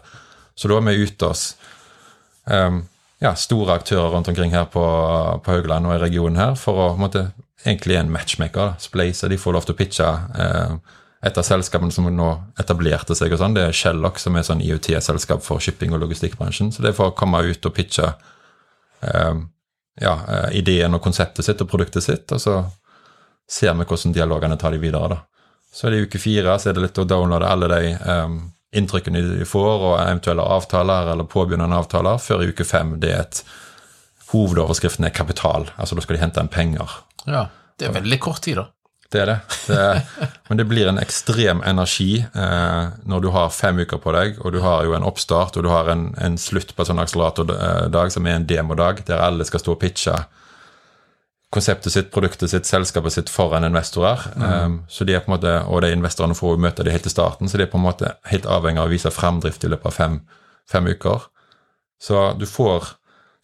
[0.60, 1.46] Så da er vi ute hos
[2.52, 2.82] um,
[3.24, 4.84] ja, store aktører rundt omkring her på,
[5.46, 7.30] på Haugland og i regionen her for å måtte,
[7.66, 8.74] egentlig en matchmaker.
[8.80, 10.10] Splace, de får lov til å pitche.
[10.40, 12.28] eh, et av selskapene som nå
[12.60, 16.72] etablerte seg, og sånn, det er Shellock, som er sånn IOT-selskap for shipping- og logistikkbransjen.
[16.72, 18.14] Så det er for å komme ut og pitche
[19.02, 19.36] Eh,
[20.02, 22.60] ja, eh, ideen og konseptet sitt og produktet sitt, og så
[23.50, 25.08] ser vi hvordan dialogene tar de videre.
[25.08, 25.18] da.
[25.74, 28.38] Så er det uke fire så er det litt å downloade alle de um,
[28.74, 33.20] inntrykkene de får, og eventuelle avtaler eller påbegynnende avtaler, før i uke fem det er
[33.22, 33.44] et
[34.34, 35.70] Hovedoverskriften er kapital.
[35.78, 37.00] Altså da skal de hente inn penger.
[37.26, 37.48] Ja,
[37.80, 38.70] Det er veldig kort tid, da.
[39.10, 39.38] Det er det.
[39.68, 40.02] det
[40.50, 44.54] men det blir en ekstrem energi eh, når du har fem uker på deg, og
[44.54, 48.14] du har jo en oppstart og du har en, en slutt på en sånn akseleratordag
[48.14, 50.14] som er en demodag, der alle skal stå og pitche
[51.50, 54.22] konseptet sitt, produktet sitt, selskapet sitt foran investorer.
[54.36, 54.46] Mm.
[54.46, 57.10] Um, så de er på en måte, Og de investorene får jo møte de helt
[57.10, 59.72] i starten, så de er på en måte helt avhengig av å vise fremdrift i
[59.74, 60.20] løpet av fem,
[60.70, 61.26] fem uker.
[62.00, 62.94] Så du får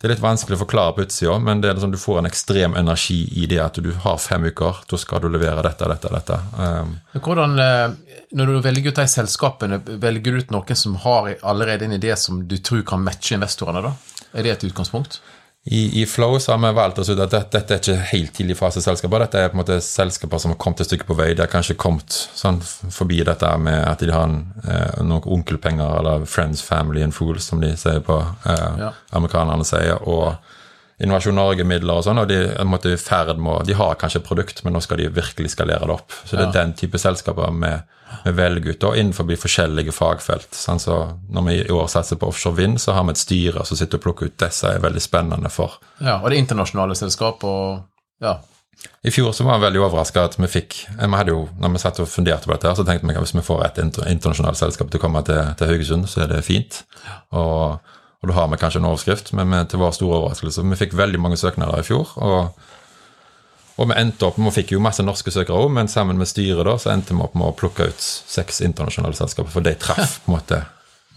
[0.05, 2.27] det er litt vanskelig å forklare på utsida, men det er liksom, du får en
[2.29, 4.83] ekstrem energi i det at du har fem uker.
[4.85, 6.37] Da skal du levere dette, dette, dette.
[6.59, 11.31] Um, Hvordan, eh, Når du velger ut de selskapene, velger du ut noen som har
[11.41, 13.81] allerede en idé som du tror kan matche investorene?
[13.81, 13.95] da?
[14.35, 15.21] Er det et utgangspunkt?
[15.67, 18.33] I, I, Flow så har vi valgt oss ut at dette, dette er ikke helt
[18.37, 19.23] tidlig fase selskaper.
[19.23, 21.31] Dette er på en måte selskaper som har kommet et stykke på vei.
[21.33, 22.59] De har kanskje kommet sånn
[22.93, 27.49] forbi dette med at de har en, eh, noen onkelpenger, eller 'friends, family and fools',
[27.49, 28.91] som de sier på eh, ja.
[29.09, 29.97] amerikanerne sier.
[30.07, 30.35] og
[31.03, 34.61] Innovasjon Norge-midler og sånn, og de, er i ferd med, de har kanskje et produkt,
[34.63, 36.15] men nå skal de virkelig skalere det opp.
[36.23, 37.73] Så det er den type selskaper vi
[38.37, 40.55] velger ut og innenfor forskjellige fagfelt.
[40.55, 40.97] Sånn, så
[41.35, 43.99] når vi i år satser på offshore vind, så har vi et styre som sitter
[43.99, 45.79] og plukker ut disse er veldig spennende for.
[45.99, 47.83] Ja, Og det er internasjonale selskap og
[48.23, 48.37] ja.
[49.03, 51.81] I fjor så var jeg veldig overraska at vi fikk vi hadde jo, når vi
[51.81, 54.91] satt og funderte på dette, så tenkte vi at hvis vi får et internasjonalt selskap
[54.91, 56.83] til å komme til, til Haugesund, så er det fint.
[57.31, 57.79] Og,
[58.25, 60.97] og da har vi kanskje en overskrift, men vi, til vår store overraskelse Vi fikk
[60.97, 62.15] veldig mange søknader i fjor.
[62.17, 62.71] og
[63.75, 66.63] og vi endte opp, vi fikk jo masse norske søkere òg, men sammen med styret
[66.63, 70.21] da, så endte vi opp med å plukke ut seks internasjonale selskaper, for de traff
[70.23, 70.61] på en måte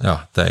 [0.02, 0.48] ja, de,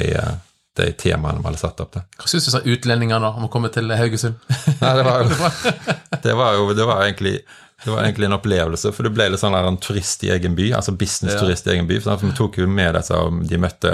[0.80, 1.98] de temaene vi hadde satt opp.
[1.98, 2.06] Det.
[2.16, 4.40] Hva syns du sa utlendingene da, om å komme til Haugesund?
[4.84, 5.52] Nei, det var jo,
[6.30, 7.36] det var jo det var egentlig
[7.84, 10.72] det var egentlig en opplevelse, for det ble litt sånn en turist i egen by.
[10.80, 12.00] altså Business-turist i egen by.
[12.02, 13.20] For vi tok jo med disse,
[13.52, 13.92] De møtte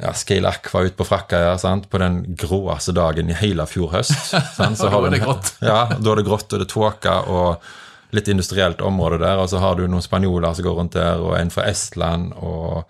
[0.00, 1.88] ja, Scale Aqua ut på Frakkøya sant?
[1.90, 4.34] på den gråeste dagen i hele fjor høst.
[4.58, 5.54] Da er det grått.
[5.60, 7.72] Ja, da er det grått, og det er tåke og
[8.12, 9.40] litt industrielt område der.
[9.40, 12.82] Og så har du noen spanjoler som går rundt der, og en fra Estland, og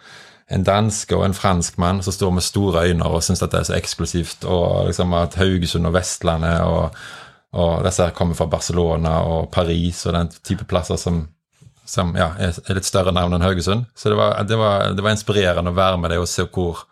[0.52, 3.68] en danske og en franskmann som står med store øyne og syns at det er
[3.70, 6.98] så eksklusivt, og liksom at Haugesund og Vestlandet og,
[7.56, 11.24] og disse her kommer fra Barcelona og Paris og den type plasser som
[11.92, 13.88] som ja, er litt større navn enn Haugesund.
[13.98, 16.84] Så det var, det var, det var inspirerende å være med deg og se hvor,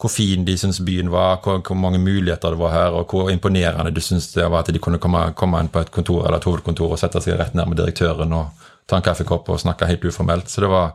[0.00, 3.30] hvor fin de syntes byen var, hvor, hvor, mange muligheter det var her, og hvor
[3.30, 6.40] imponerende de syntes det var at de kunne komme, komme inn på et kontor eller
[6.40, 9.88] et hovedkontor og sette seg rett ned med direktøren og ta en kaffekopp og snakke
[9.88, 10.50] helt uformelt.
[10.50, 10.92] Så det var,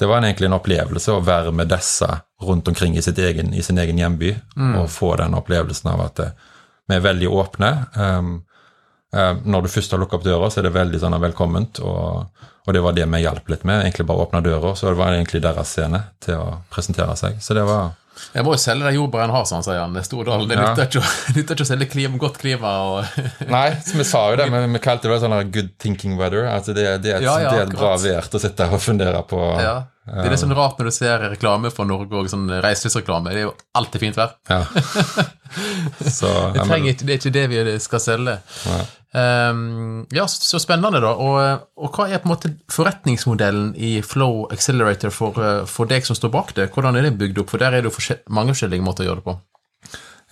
[0.00, 2.08] det var egentlig en opplevelse å være med disse
[2.42, 4.74] rundt omkring i, egen, i sin egen hjemby mm.
[4.80, 6.34] og få den opplevelsen av at eh,
[6.88, 7.70] vi er veldig åpne.
[7.96, 8.32] Um,
[9.16, 11.80] um, når du først har lukket opp døra, så er det veldig sånn velkomment.
[11.80, 12.26] Og,
[12.66, 13.84] og, det var det vi hjalp litt med.
[13.84, 17.38] Egentlig bare åpne døra, så det var egentlig deres scene til å presentere seg.
[17.40, 17.94] Så det var
[18.34, 19.98] jeg må jo selge den jordbæret en har, sånn, sier han.
[20.06, 20.48] Stordalen.
[20.50, 20.88] Det nytter
[21.54, 22.74] ikke, å selge klima, godt klima.
[23.56, 26.46] Nei, som vi sa jo det, vi kalte det sånn good thinking weather.
[26.50, 28.70] Altså det, det, er et, ja, ja, det er et bra vær til å sitte
[28.70, 29.40] og fundere på.
[29.62, 29.76] Ja.
[30.04, 33.30] Det er litt sånn rart når du ser reklame for Norge og sånn reiselivsreklame.
[33.32, 34.34] Det er jo alltid fint vær.
[34.50, 34.58] Ja.
[36.10, 38.34] Så, Det, ikke- det er ikke det vi skal selge.
[39.14, 41.12] Um, ja, så, så spennende, da.
[41.14, 46.04] Og, og hva er på en måte forretningsmodellen i Flow Accelerator for, eh, for deg
[46.08, 46.66] som står bak det?
[46.74, 47.52] Hvordan er det bygd opp?
[47.54, 49.36] For der er det jo mange forskjellige måter å gjøre det på.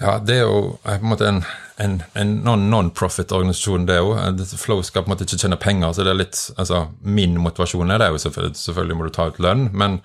[0.03, 1.41] ja, det er jo eh, på en måte en,
[1.83, 4.43] en, en non- non-profit-organisasjon, det òg.
[4.61, 7.91] Flow skal på en måte ikke tjene penger, så det er litt Altså, min motivasjon
[7.91, 9.99] er det jo selvfølgelig, selvfølgelig må du ta ut lønn, men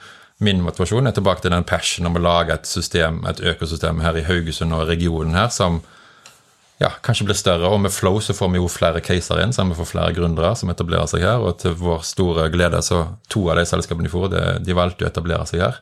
[0.43, 4.17] min motivasjon er tilbake til den passion om å lage et system, et økosystem her
[4.19, 5.79] i Haugesund og regionen her som
[6.77, 7.69] ja, kanskje blir større.
[7.73, 10.53] Og med Flow så får vi jo flere caser inn, så vi får flere gründere
[10.59, 11.41] som etablerer seg her.
[11.41, 13.03] Og til vår store glede så
[13.33, 15.79] to av de selskapene de får, de, de valgte å etablere seg her.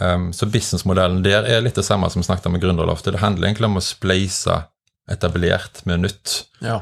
[0.00, 3.16] Um, så businessmodellen der er litt det samme som vi snakket om med Gründerloftet.
[3.16, 4.62] Det handler egentlig om å spleise
[5.10, 6.44] etablert med nytt.
[6.60, 6.80] Ja.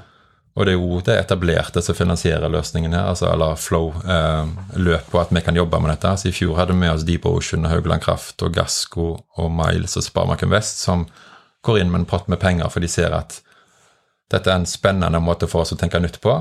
[0.58, 5.20] Og det er jo det etablerte som finansierer løsningen her, altså eller Flow eh, på
[5.20, 6.16] at vi kan jobbe med dette.
[6.18, 9.94] Så I fjor hadde vi med oss Deep Ocean, Haugland Kraft og Gassco og Miles
[9.96, 11.06] og Sparemarken Vest som
[11.64, 13.38] går inn med en pott med penger, for de ser at
[14.32, 16.34] dette er en spennende måte for oss å tenke nytt på.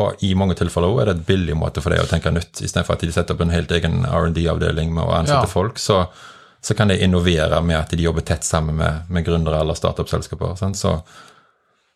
[0.00, 2.60] Og i mange tilfeller også er det et billig måte for deg å tenke nytt,
[2.62, 5.50] istedenfor at de setter opp en helt egen R&D-avdeling med å ansette Ja.
[5.52, 5.78] folk.
[5.82, 6.04] Så,
[6.60, 10.56] så kan de innovere med at de jobber tett sammen med, med gründere eller startup-selskaper.
[10.74, 11.00] Så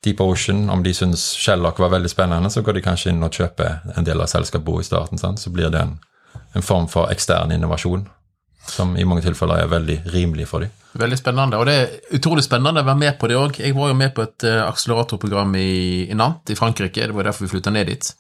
[0.04, 3.32] Deep Ocean, om de syns Shellock var veldig spennende, så går de kanskje inn og
[3.32, 5.20] kjøper en del av selskapet i starten.
[5.20, 5.40] Sant?
[5.40, 5.98] Så blir det en,
[6.52, 8.06] en form for ekstern innovasjon,
[8.68, 10.72] som i mange tilfeller er veldig rimelig for dem.
[10.94, 11.58] Veldig spennende.
[11.58, 13.60] Og det er utrolig spennende å være med på det òg.
[13.60, 15.72] Jeg var jo med på et eh, akseleratorprogram i,
[16.08, 17.08] i Nantes i Frankrike.
[17.08, 18.12] Det var derfor vi flytta ned dit.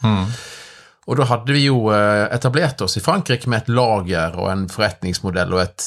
[1.04, 4.64] Og da hadde vi jo eh, etablert oss i Frankrike med et lager og en
[4.72, 5.84] forretningsmodell og et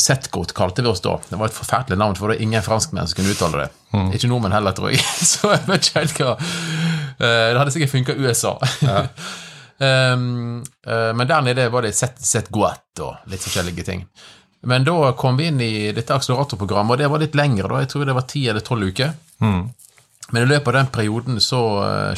[0.00, 1.18] setgodt, kalte vi oss da.
[1.28, 3.68] Det var et forferdelig navn, for det var ingen franskmenn som kunne uttale det.
[4.16, 5.04] Ikke nordmenn heller, tror jeg.
[5.32, 8.54] Så jeg vet ikke helt hva eh, Det hadde sikkert funka i USA.
[9.78, 14.06] Um, eh, men der nede var det set, set og litt forskjellige ting.
[14.68, 17.68] Men da kom vi inn i dette akseleratorprogrammet, og det var litt lengre.
[17.68, 19.12] da, Jeg tror det var ti eller tolv uker.
[19.44, 21.60] Men i løpet av den perioden så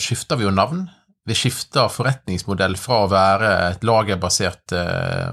[0.01, 0.87] skifta vi jo navn.
[1.31, 5.31] Vi skifter forretningsmodell fra å være et lagerbasert eh,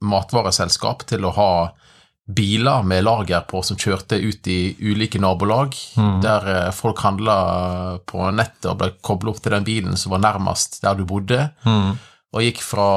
[0.00, 1.52] matvareselskap til å ha
[2.30, 5.74] biler med lager på som kjørte ut i ulike nabolag,
[6.22, 7.36] der eh, folk handla
[8.08, 11.50] på nettet og ble kobla opp til den bilen som var nærmest der du bodde.
[12.30, 12.88] Og gikk fra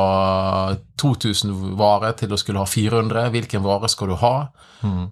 [1.01, 3.31] 2000 varer til å skulle ha 400.
[3.33, 4.35] Hvilken vare skal du ha?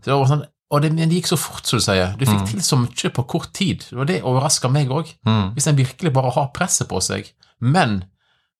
[0.04, 2.14] Så det var sånn, og det, det gikk så fort, som du sier.
[2.16, 3.84] Du fikk til så mye på kort tid.
[3.92, 5.10] Og det overraska meg òg.
[5.58, 7.28] Hvis en virkelig bare har presset på seg.
[7.60, 8.06] Men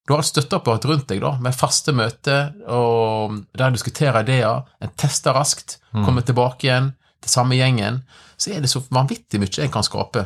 [0.08, 4.64] du har et støtteapparat rundt deg da, med faste møter og der en diskuterer ideer,
[4.82, 6.92] en tester raskt, kommer tilbake igjen
[7.22, 8.02] til samme gjengen,
[8.36, 10.26] så er det så vanvittig mye en kan skape.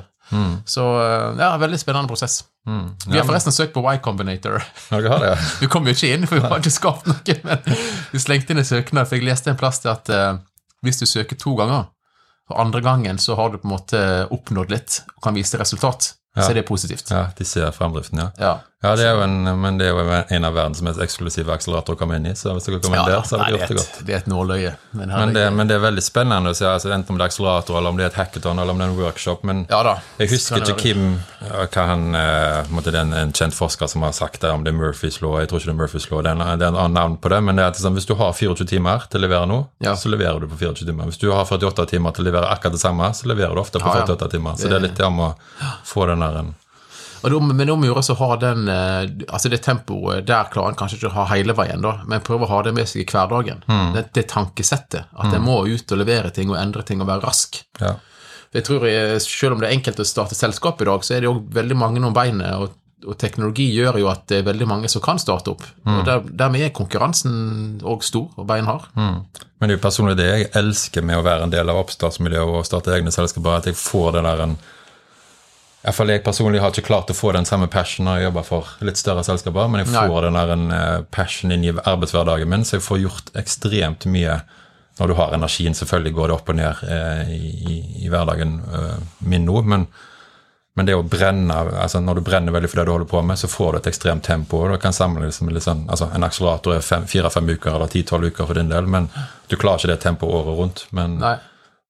[0.65, 0.83] Så
[1.37, 2.39] ja, veldig spennende prosess.
[2.65, 4.63] Vi har forresten søkt på Y Combinator.
[4.89, 5.35] Ja, det, ja.
[5.61, 7.61] Vi kom jo ikke inn, for vi har ikke skapt noe, men
[8.15, 10.39] vi slengte inn en søknad, for jeg leste en plass til at eh,
[10.85, 11.89] hvis du søker to ganger,
[12.49, 13.99] og andre gangen så har du på en måte
[14.33, 17.09] oppnådd litt og kan vise resultat, så er det positivt.
[17.11, 17.29] ja.
[17.37, 18.29] De ser fremdriften, ja.
[18.37, 18.53] Ja.
[18.85, 20.03] Ja, det er en, men det er jo
[20.37, 23.09] en av verdens mest eksklusive akseleratorer å komme inn i, så hvis dere kommer inn
[23.09, 23.99] Ja, der, så har dere gjort det godt.
[24.01, 24.73] er det er et nåløye.
[24.99, 27.31] Men, Men det, men det er veldig spennende å se, altså, enten om det er
[27.33, 29.43] akselerator, eller om det er et hackathon, eller om det er en workshop.
[29.49, 29.95] Men Ja da.
[30.21, 31.05] jeg husker ikke Kim
[31.45, 34.63] hva han eh, en Det er en, en kjent forsker som har sagt det, om
[34.65, 35.37] det er Murphys law.
[35.41, 37.17] Jeg tror ikke det er Murphys law, det er en, det er en annen navn
[37.21, 37.41] på det.
[37.45, 39.95] Men det er sånn, hvis du har 24 timer til å levere noe, Ja.
[39.95, 41.09] så leverer du på 24 timer.
[41.11, 43.79] Hvis du har 48 timer til å levere akkurat det samme, så leverer du ofte
[43.81, 44.05] på Ja, ja.
[44.09, 44.55] 48 timer.
[44.61, 45.33] Så det er litt det om å
[45.85, 46.53] få den der en
[47.21, 50.79] Da, men om å gjøre så har den, eh, altså det tempoet der klarer en
[50.79, 53.07] kanskje ikke å ha hele veien, da, men prøver å ha det med seg i
[53.09, 53.63] hverdagen.
[53.69, 53.93] Mm.
[53.95, 55.11] Det, det tankesettet.
[55.15, 57.63] At en må ut og levere ting og endre ting og være rask.
[57.81, 57.95] ja.
[58.55, 61.23] Jeg tror jeg, Selv om det er enkelt å starte selskap i dag, så er
[61.23, 62.53] det jo veldig mange om beinet.
[62.55, 65.65] Og, og teknologi gjør jo at det er veldig mange som kan starte opp.
[65.83, 65.97] Mm.
[65.97, 68.87] Og der, Dermed er konkurransen òg stor og beinhard.
[68.95, 72.55] Men det er jo personlig det jeg elsker med å være en del av oppstartsmiljøet
[72.61, 74.57] og starte egne selskaper, at jeg får det der en
[75.85, 78.45] i fall Jeg personlig har ikke klart å få den samme passionen når jeg jobber
[78.47, 80.05] for litt større selskaper, men jeg Nei.
[80.09, 84.07] får den der en eh, passion inn i arbeidshverdagen min, så jeg får gjort ekstremt
[84.09, 84.39] mye
[84.97, 85.75] når du har energien.
[85.77, 89.85] Selvfølgelig går det opp og ned eh, i, i, i hverdagen eh, min nå, men,
[90.75, 93.39] men det å brenne altså Når du brenner veldig for det du holder på med,
[93.39, 94.63] så får du et ekstremt tempo.
[94.63, 98.47] og du kan sammenlignes med sånn, altså En akselerator er fire-fem uker eller ti-tolv uker
[98.47, 99.11] for din del, men
[99.51, 100.87] du klarer ikke det tempoet året rundt.
[100.91, 101.37] Men, Nei.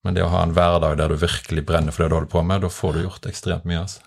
[0.06, 2.42] Men det å ha en hverdag der du virkelig brenner for det du holder på
[2.46, 3.82] med, da får du gjort ekstremt mye.
[3.84, 4.02] altså.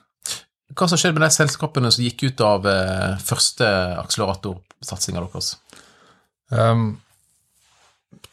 [0.78, 3.68] Hva som skjedde med de selskapene som gikk ut av eh, første
[4.04, 5.56] akseleratorsatsinga deres?
[6.54, 7.00] Um,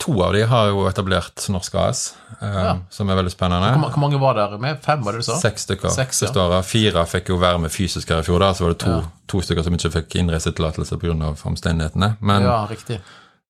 [0.00, 2.02] to av de har jo etablert Norsk AS,
[2.40, 3.72] eh, som er veldig spennende.
[3.80, 4.80] Hvor, hvor mange var der med?
[4.84, 5.38] Fem, var det du sa?
[5.40, 5.92] Seks stykker.
[5.92, 6.32] Seks, ja.
[6.44, 6.68] året.
[6.68, 9.04] Fire fikk jo være med fysisk her i fjor, da, så var det to, Ja.
[9.32, 11.32] to stykker som ikke fikk innreisetillatelse pga.
[11.52, 12.16] omstendighetene.
[12.20, 13.00] Men, Ja, riktig.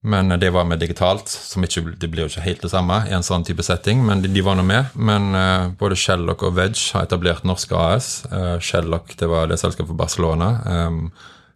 [0.07, 3.15] Men det var med digitalt, som ikke, det blir jo ikke helt det samme i
[3.17, 4.93] en sånn type setting, men de, de var nå med.
[4.95, 8.11] Men uh, både Shellock og Wedge har etablert norske AS.
[8.31, 10.53] Uh, Shellock det var det selskapet for Barcelona.
[10.63, 11.09] Um,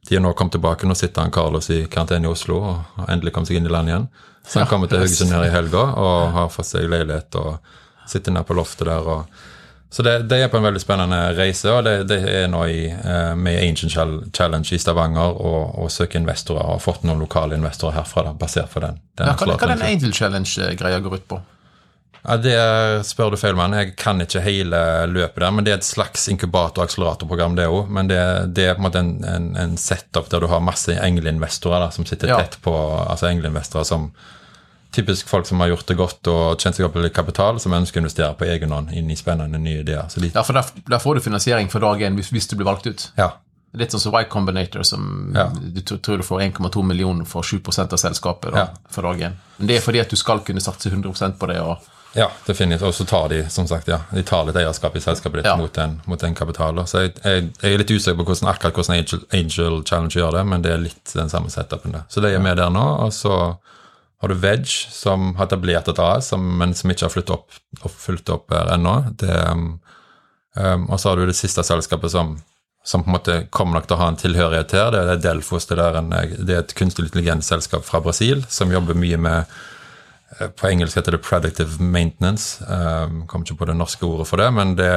[0.08, 0.88] de har nå kommet tilbake.
[0.88, 3.72] Nå sitter han Carlos i karantene i Oslo og har endelig kommet seg inn i
[3.72, 4.10] land igjen.
[4.42, 5.04] Så han kommer til.
[5.04, 7.60] Haugesund her i helga og har fått seg leilighet og
[8.10, 9.06] sitter nede på loftet der.
[9.06, 9.49] og
[9.90, 12.84] så det, det er på en veldig spennende reise, og det, det er nå i,
[12.94, 13.92] eh, med Ancient
[14.36, 18.32] Challenge i Stavanger og, og søke investorer, og har fått noen lokale investorer herfra, da,
[18.38, 19.00] basert på den.
[19.18, 19.82] den Ja, hva, hva den.
[19.82, 21.40] Angel Challenge-greia går ut på?
[22.22, 22.54] Ja, Det
[23.08, 23.72] spør du feil, mann.
[23.72, 24.78] Jeg kan ikke hele
[25.08, 27.88] løpet der, men det er et slags inkubator- og akseleratorprogram, det òg.
[27.88, 28.18] Men det,
[28.54, 32.04] det er på en måte en, en, en setup der du har masse engleinvestorer som
[32.06, 32.42] sitter Ja.
[32.44, 32.74] tett på
[33.08, 34.10] Altså engleinvestorer som
[34.92, 38.00] Typisk folk som har gjort det godt og tjent seg opp litt kapital, som ønsker
[38.00, 40.08] å investere på egen hånd inn i spennende nye ideer.
[40.10, 42.56] Så de, Ja, for der, der får du finansiering for dag én hvis, hvis du
[42.56, 43.10] blir valgt ut.
[43.16, 43.30] ja,
[43.72, 45.44] Litt sånn som Y Combinator, som Ja.
[45.54, 48.66] du tror du får 1,2 millioner for 7% av selskapet da, Ja.
[48.90, 49.32] for dag én.
[49.58, 51.60] Men det er fordi at du skal kunne satse 100% på det.
[51.60, 51.78] og
[52.16, 52.82] Ja, definitivt.
[52.82, 55.54] Og så tar de som sagt, ja, de tar litt eierskap i selskapet ditt Ja.
[55.56, 56.74] mot, den, mot en kapital.
[56.84, 60.32] Så jeg, jeg, jeg er litt usikker på hvordan, akkurat hvordan Angel, Angel Challenge gjør
[60.32, 61.92] det, men det er litt den samme setupen.
[61.92, 62.02] der.
[62.08, 62.98] Så de er med der nå.
[63.06, 63.56] Og så
[64.20, 67.56] har du Veg, som har etablert et AS, men som ikke har opp,
[67.88, 68.92] fulgt opp her ennå.
[69.24, 69.66] Um,
[70.56, 72.34] um, og så har du det siste selskapet som,
[72.84, 74.92] som på en måte kommer nok til å ha en tilhørighet her.
[74.92, 75.70] Det er Delfos.
[75.70, 79.56] Det, er en, det er et kunstig intelligensselskap fra Brasil som jobber mye med
[80.56, 82.60] på engelsk heter det 'predictive maintenance'.
[82.62, 84.50] Um, Kommer ikke på det norske ordet for det.
[84.54, 84.90] men det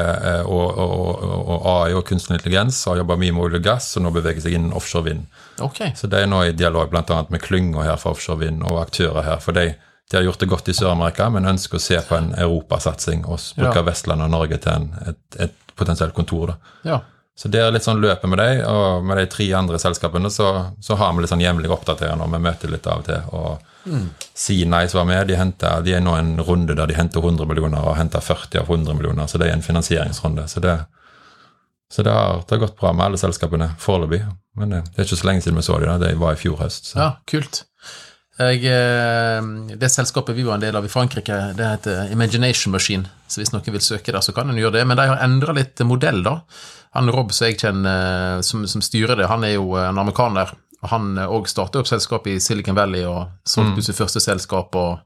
[0.46, 3.98] og, og, og, og AI og kunstig intelligens har jobba mye med olje og gass,
[3.98, 5.26] og nå beveger seg innen offshore vind.
[5.60, 5.92] Okay.
[5.96, 7.26] Så det er nå i dialog bl.a.
[7.30, 9.40] med klynger her for offshore vind og aktører her.
[9.42, 9.74] For de,
[10.12, 13.40] de har gjort det godt i Sør-Amerika, men ønsker å se på en europasatsing og
[13.58, 13.82] bruke Ja.
[13.90, 16.48] Vestland og Norge til en, et, et potensielt kontor.
[16.48, 16.56] da.
[16.84, 17.00] Ja.
[17.36, 20.68] Så det er litt sånn løpet med de, og med de tre andre selskapene så,
[20.80, 23.22] så har vi litt sånn jevnlig oppdatering når vi møter litt av og til.
[23.34, 23.58] og
[24.34, 27.84] C-Nice var med, de, hentet, de er nå en runde der de henter 100 millioner
[27.84, 30.48] og henter 40 av 100 millioner, så det er en finansieringsrunde.
[30.48, 30.78] Så det,
[31.92, 34.24] så det, har, det har gått bra med alle selskapene foreløpig.
[34.58, 36.60] Men det, det er ikke så lenge siden vi så de det var i fjor
[36.62, 36.94] høst.
[36.94, 37.00] Så.
[37.02, 37.64] ja, kult.
[38.34, 43.10] Jeg, eh, det selskapet vi var en del av i Frankrike, det heter Imagination Machine.
[43.30, 44.88] Så hvis noen vil søke der, så kan en gjøre det.
[44.90, 46.40] Men de har endra litt modell, da.
[46.98, 50.54] Han Rob som jeg kjenner, som, som styrer det, han er jo en amerikaner.
[50.92, 53.86] Han òg starta opp selskap i Silicon Valley og solgte mm.
[53.88, 54.76] sitt første selskap.
[54.76, 55.00] og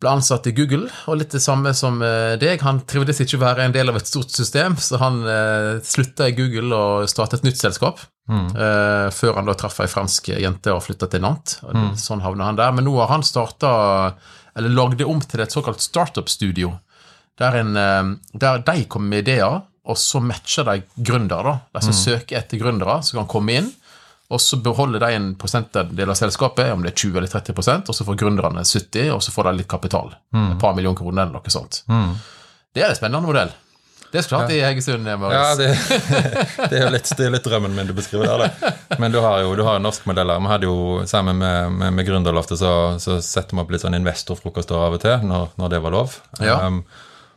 [0.00, 2.62] ble ansatt i Google, og litt det samme som eh, deg.
[2.64, 6.30] Han trivdes ikke å være en del av et stort system, så han eh, slutta
[6.30, 8.00] i Google og startet et nytt selskap.
[8.30, 11.58] Eh, før han da traff ei fransk jente og flytta til Nantes.
[11.66, 11.90] Mm.
[12.00, 12.72] Sånn havna han der.
[12.76, 13.72] Men nå har han starta,
[14.56, 16.72] eller lagd det om til et såkalt startup-studio.
[17.40, 21.58] Der, eh, der de kommer med ideer, og så matcher de gründere.
[21.74, 23.70] De som søker etter gründere, som kan komme inn.
[24.30, 27.94] Og så beholder de en prosentdel av selskapet, om det er 20 eller 30% og
[27.96, 30.12] så får gründerne 70 og så får de litt kapital.
[30.34, 31.80] Et par millioner kroner eller noe sånt.
[32.74, 33.50] Det er en spennende modell.
[34.10, 35.06] Det skulle hatt i Egersund.
[35.06, 35.24] eh.
[35.30, 35.66] Ja, det,
[36.70, 38.50] det, er litt, det er litt drømmen min du beskriver der.
[38.58, 38.72] Da.
[38.98, 40.40] Men du har jo du har jo norske modeller.
[40.42, 42.72] Vi hadde jo Sammen med, med, med Gründerloftet så,
[43.02, 46.16] så setter vi opp litt sånn investorfrokoster av og til, når, når det var lov.
[46.42, 46.56] Ja.
[46.66, 46.82] Um,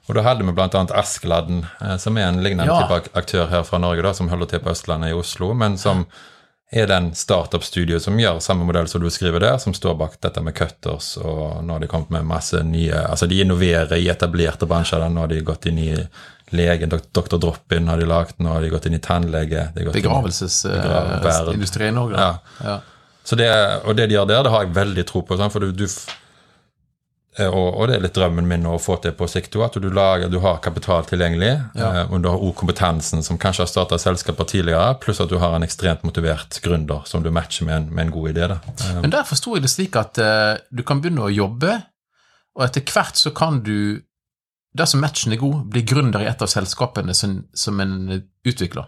[0.10, 0.82] og da hadde vi bl.a.
[1.00, 2.82] Askeladden, eh, som er en lignende Ja.
[2.90, 6.06] type aktør her fra Norge, da, som holder til på Østlandet i Oslo, men som
[6.74, 10.42] er den startup-studioet som gjør samme modell som du skriver der, som står bak dette
[10.42, 14.66] med cutters, og nå har de kommet med masse nye Altså de innoverer i etablerte
[14.70, 15.00] bransjer.
[15.04, 15.92] da, Nå har de gått inn i
[16.54, 17.38] lege, dok- Dr.
[17.42, 22.18] Drop-In har de lagd, nå har de gått inn i tannlege Begravelsesindustrien òg, da.
[22.64, 22.80] Ja.
[23.24, 23.48] Så det,
[23.88, 25.38] og det de gjør der, det har jeg veldig tro på.
[25.38, 25.90] for du, du eh,
[27.40, 29.88] og, og det er litt drømmen min å få til på sikt òg, at du,
[29.90, 31.88] lager, du har kapital tilgjengelig, Ja.
[32.04, 35.40] eh, og du har òg kompetansen som kanskje har starta selskaper tidligere, pluss at du
[35.42, 38.50] har en ekstremt motivert gründer som du matcher med en, med en god idé.
[38.54, 41.80] Eh, Men der forsto jeg det slik at eh, du kan begynne å jobbe,
[42.56, 44.02] og etter hvert så kan du,
[44.78, 47.96] dersom matchen er god, bli gründer i et av selskapene som, som en
[48.46, 48.86] utvikler.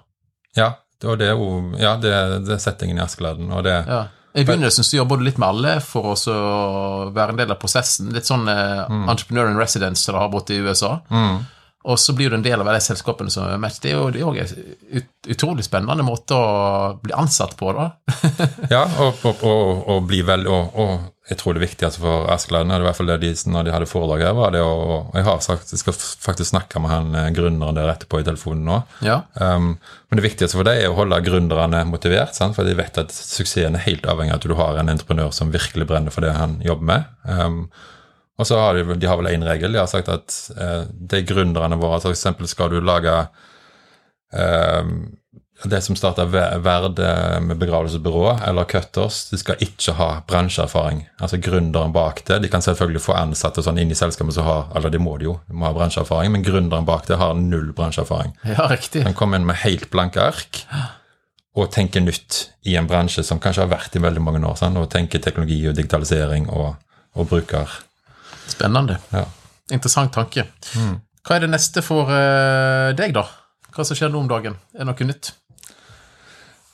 [0.55, 0.75] ja,
[1.05, 2.11] og det er jo ja, det,
[2.47, 4.03] det er settingen i Askeladden, og det Ja.
[4.35, 8.09] I begynnelsen så jobber du litt med alle for å være en del av prosessen.
[8.15, 10.97] Litt sånn eh, entrepreneur in residence som de har borte i USA.
[11.09, 11.37] mm,
[11.85, 13.79] Og så blir du en del av de selskapene som er match.
[13.79, 17.91] Det er jo det er en ut, utrolig spennende måte å bli ansatt på, da.
[18.75, 20.81] Ja, og, og, og, og bli vel, og
[21.25, 24.27] jeg tror det viktigste for Askeladden, i hvert fall det de, når de hadde foredrag
[24.27, 27.77] her, var det å Jeg har sagt, jeg skal faktisk snakke med han eh, gründeren
[27.77, 28.77] der etterpå i telefonen nå.
[29.05, 29.23] Ja.
[29.41, 29.71] Um,
[30.09, 32.53] men det viktigste for deg er å holde gründerne motivert, sant?
[32.57, 35.53] for de vet at suksessen er helt avhengig av at du har en entreprenør som
[35.53, 37.09] virkelig brenner for det han jobber med.
[37.25, 37.59] Um,
[38.37, 39.73] og så har de, de har vel én regel.
[39.73, 43.17] De har sagt at uh, de gründerne våre, altså for eksempel skal du lage
[44.29, 44.99] um,
[45.69, 46.99] det som starta Verd
[47.45, 51.05] med begravelsesbyrået, eller Cutters, de skal ikke ha bransjeerfaring.
[51.19, 52.41] Altså gründeren bak det.
[52.43, 55.29] De kan selvfølgelig få ansatte sånn inn i selskapet som har eller de må de
[55.29, 58.35] jo, de må ha bransjeerfaring, men gründeren bak det har null bransjeerfaring.
[58.55, 59.05] Ja, riktig.
[59.07, 60.63] Han kom inn med helt blanke ark
[61.55, 64.57] og tenker nytt i en bransje som kanskje har vært i veldig mange år.
[64.59, 66.75] Sånn, og tenker teknologi og digitalisering og,
[67.15, 67.79] og bruker.
[68.51, 68.99] Spennende.
[69.15, 69.23] Ja.
[69.73, 70.45] Interessant tanke.
[71.25, 73.25] Hva er det neste for uh, deg, da?
[73.75, 74.59] Hva som skjer nå om dagen?
[74.75, 75.31] Er det noe nytt?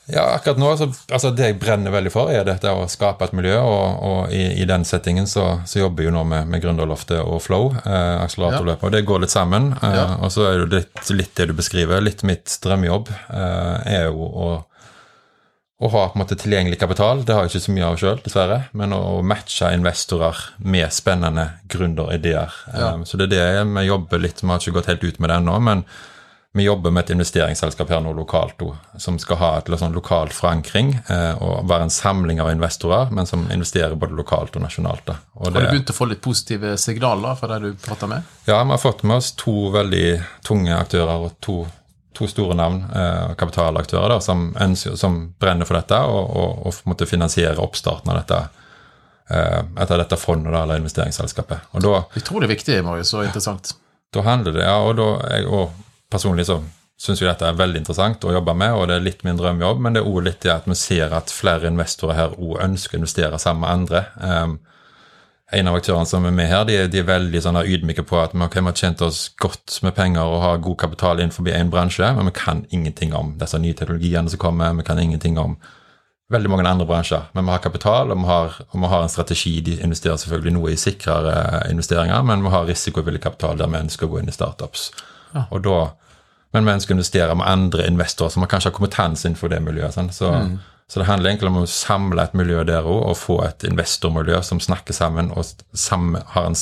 [0.09, 3.35] Ja, akkurat nå, så, altså Det jeg brenner veldig for, er dette å skape et
[3.37, 3.53] miljø.
[3.61, 7.21] Og, og i, i, den settingen så, så jobber jeg jo nå med, med Gründerloftet
[7.21, 8.83] og Flow, eh, akseleratorløpet.
[8.89, 9.71] Og det går litt sammen.
[9.77, 10.07] Eh, Ja.
[10.25, 12.01] Og så er det litt, litt det du beskriver.
[12.03, 14.49] Litt mitt drømmejobb eh, er jo å,
[15.81, 17.23] å ha på en måte tilgjengelig kapital.
[17.25, 18.61] Det har jeg ikke så mye av sjøl, dessverre.
[18.77, 22.57] Men å, å matche investorer med spennende gründerideer.
[22.73, 22.95] Ja.
[22.97, 25.31] Eh, så det er det vi jobber litt Vi har ikke gått helt ut med
[25.31, 25.59] det ennå.
[25.71, 25.85] men
[26.53, 28.59] vi jobber med et investeringsselskap her nå lokalt
[28.99, 33.27] som skal ha et sånn lokal forankring eh, og være en samling av investorer, men
[33.27, 35.05] som investerer både lokalt og nasjonalt.
[35.07, 35.15] Da.
[35.39, 38.27] Og Har du begynt å få litt positive signaler fra de du prater med?
[38.49, 40.07] Ja, vi har fått med oss to veldig
[40.43, 41.55] tunge aktører og to,
[42.19, 46.81] to store navn, eh, kapitalaktører, da, som, ønsker, som brenner for dette og, og, og
[46.91, 48.41] måtte finansiere oppstarten av dette
[49.31, 51.71] eh, etter dette fondet da, eller investeringsselskapet.
[51.79, 53.71] Og da er viktig, Marius, og interessant.
[54.11, 56.59] da handler det, ja, og da jeg, og personlig så
[57.01, 59.80] syns jeg dette er veldig interessant å jobbe med, og det er litt min drømmejobb,
[59.82, 62.97] men det er òg litt det at vi ser at flere investorer her òg ønsker
[62.97, 64.03] å investere sammen med andre.
[64.22, 64.59] Um,
[65.51, 68.36] en av aktørene som er med her, de, de er veldig sånn ydmyke på at
[68.36, 72.07] vi vi har tjent oss godt med penger og har god kapital innenfor én bransje,
[72.16, 75.57] men vi kan ingenting om disse nye teknologiene som kommer, vi kan ingenting om
[76.32, 77.28] veldig mange andre bransjer.
[77.34, 79.59] Men vi har kapital, og vi har, og vi har en strategi.
[79.66, 84.07] De investerer selvfølgelig noe i sikrere investeringer, men vi har risikovillig kapital der vi ønsker
[84.07, 84.91] å gå inn i startups.
[85.49, 85.77] Og da,
[86.51, 89.95] men mennesker investerer med andre investorer som kanskje har kompetanse innenfor det miljøet.
[89.95, 90.11] Sånn.
[90.15, 90.32] Så,
[90.91, 94.41] så det handler egentlig om å samle et miljø der òg, og få et investormiljø
[94.43, 96.57] som snakker sammen og sam, har en,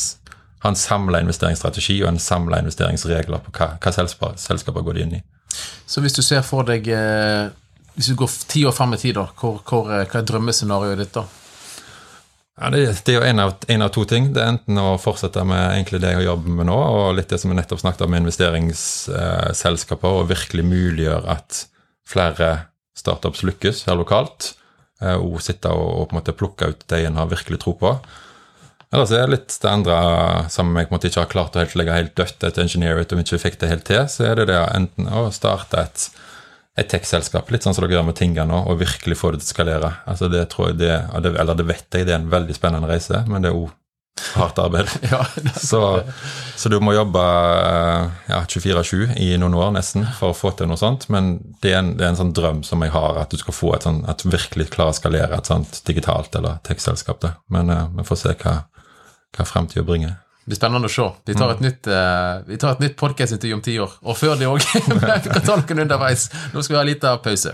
[0.62, 5.06] har en samla investeringsstrategi og en samla investeringsregler på hva, hva selskaper, selskaper går de
[5.08, 5.24] inn i.
[5.90, 7.48] Så hvis du ser for deg eh,
[7.96, 11.02] Hvis du går ti år fram i tid, da, hvor, hvor, eh, hva er drømmescenarioet
[11.02, 11.26] ditt da?
[12.60, 14.34] Ja, det, er jo en av, en av to ting.
[14.36, 17.40] Det er enten å fortsette med egentlig det jeg jobber med nå, og litt det
[17.40, 21.62] som vi nettopp snakket om med investeringsselskaper, og virkelig muliggjøre at
[22.10, 22.50] flere
[23.00, 24.56] startups lykkes her lokalt.
[25.00, 27.78] eh, Og sitte og, og på en måte plukke ut det en har virkelig tro
[27.80, 27.94] på.
[28.92, 29.98] Ellers er det litt det andre
[30.50, 33.00] som jeg på en måte ikke har klart å helt legge helt dødt etter Engineer
[33.06, 36.10] om vi ikke fikk det helt til, så er det det enten å starte et
[36.80, 39.50] et tech-selskap, litt sånn som dere gjør med Tinga nå, og virkelig få det til
[39.50, 39.92] å skalere.
[40.10, 43.24] Altså det tror jeg det, Eller det vet jeg, det er en veldig spennende reise,
[43.28, 43.70] men det er òg
[44.36, 44.88] hardt arbeid.
[45.12, 45.26] Ja,
[45.56, 46.02] Så,
[46.56, 47.22] så du må jobbe
[48.30, 51.82] ja, 24-7 i noen år nesten for å få til noe sånt, men det er
[51.82, 54.04] en, det er en sånn drøm som jeg har, at du skal få et sånn,
[54.10, 57.28] at virkelig klarer å skalere et sånt digitalt eller tech-selskap.
[57.54, 58.56] Men uh, vi får se hva,
[59.38, 60.18] hva fremtida bringer.
[60.50, 61.06] Blir spennende å se.
[61.30, 63.92] Vi tar et nytt, uh, vi tar et nytt podcast-intervju om ti år.
[64.02, 64.64] Og før det òg.
[64.90, 66.32] vi kan ta noen underveis.
[66.56, 67.54] Nå skal vi ha en liten pause.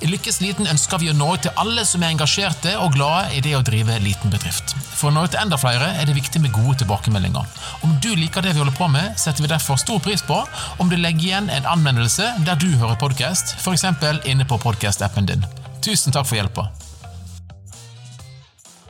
[0.00, 3.36] I Lykkes Liten ønsker vi å nå ut til alle som er engasjerte og glade
[3.36, 4.74] i det å drive liten bedrift.
[4.96, 7.46] For å nå ut til enda flere er det viktig med gode tilbakemeldinger.
[7.86, 10.42] Om du liker det vi holder på med, setter vi derfor stor pris på
[10.80, 13.86] om du legger igjen en anmeldelse der du hører podkast, f.eks.
[14.24, 15.44] inne på podkast-appen din.
[15.84, 16.70] Tusen takk for hjelpa.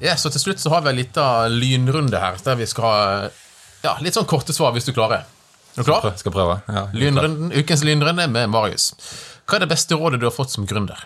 [0.00, 3.28] Ja, så til slutt så har vi en liten lynrunde her, der vi skal ha
[3.84, 5.26] ja, litt sånn korte svar hvis du klarer.
[5.76, 6.02] Er du klar?
[6.04, 6.58] Prøv- Skal prøve.
[6.68, 8.90] Ja, Lynrunden, ukens lynrunde med Marius.
[9.46, 11.04] Hva er det beste rådet du har fått som gründer?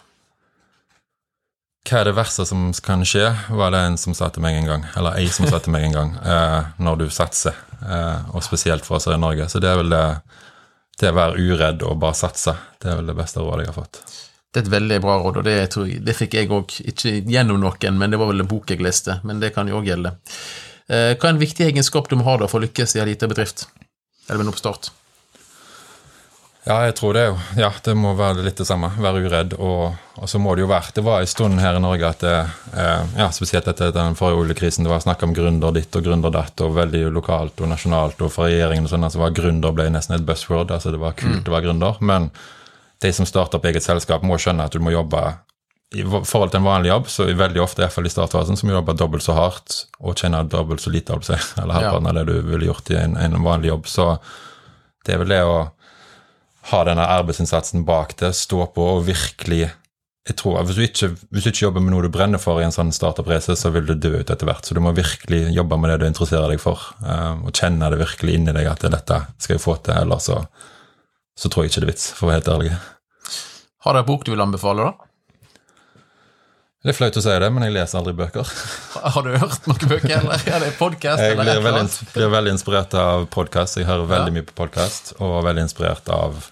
[1.85, 4.69] Hva er det verste som kan skje, var det en som sa til meg en
[4.71, 4.85] gang.
[4.97, 7.57] Eller ei som sa til meg en gang, eh, når du satser.
[7.85, 9.51] Eh, og spesielt for oss her i Norge.
[9.53, 10.05] Så det er vel det
[10.95, 12.53] Det å være uredd og bare satse.
[12.81, 13.99] Det er vel det beste rådet jeg har fått.
[14.55, 16.77] Det er et veldig bra råd, og det, tror jeg, det fikk jeg òg.
[16.93, 19.17] Ikke gjennom noen, men det var vel en bok jeg leste.
[19.27, 20.15] Men det kan jo òg gjelde.
[20.87, 23.11] Eh, Hva er en viktig egenskap du må ha da for å lykkes i en
[23.11, 23.67] liten bedrift?
[24.29, 24.93] Eller med en oppstart?
[26.65, 27.25] Ja, jeg tror det.
[27.27, 27.35] jo.
[27.61, 28.89] Ja, det må være litt det samme.
[28.97, 29.53] Være uredd.
[29.59, 32.23] Og, og så må det jo være Det var en stund her i Norge at
[32.25, 32.37] det,
[32.73, 36.33] eh, ja, spesielt etter den forrige oljekrisen, det var snakk om gründer ditt og gründer
[36.33, 39.91] datt, og veldig lokalt og nasjonalt, og for regjeringen og sånn, altså var gründer ble
[39.93, 40.73] nesten et buzzword.
[40.73, 42.01] altså Det var kult å være gründer.
[42.01, 42.31] Men
[43.05, 45.23] de som starter opp eget selskap, må skjønne at du må jobbe
[45.95, 48.97] i forhold til en vanlig jobb, så er veldig ofte, i i startfasen, som jobber
[48.99, 52.91] dobbelt så hardt og tjener dobbelt så lite, eller halvparten av det du ville gjort
[52.91, 53.87] i en, en, vanlig jobb.
[53.87, 54.09] Så
[55.07, 55.57] det er vel det å
[56.73, 59.69] ha denne arbeidsinnsatsen bak det, stå på og virkelig
[60.25, 62.65] jeg tror, hvis du, ikke, hvis du ikke jobber med noe du brenner for i
[62.65, 64.65] en sånn startup-race, så vil du dø ut etter hvert.
[64.65, 68.01] Så du må virkelig jobbe med det du interesserer deg for, um, og kjenne det
[68.01, 70.39] virkelig inni deg at dette skal jeg få til, ellers så,
[71.37, 72.73] så tror jeg ikke det er vits, for å være helt ærlig.
[73.85, 75.11] Har du en bok du vil anbefale, da?
[76.85, 78.49] Det er flaut å si det, men jeg leser aldri bøker.
[79.15, 81.21] Har du hørt noen bøker, eller er det podkast?
[81.21, 83.77] Jeg blir veldig, blir veldig, inspirert av podkast.
[83.81, 84.37] Jeg hører veldig ja.
[84.39, 86.47] mye på podkast, og er veldig inspirert av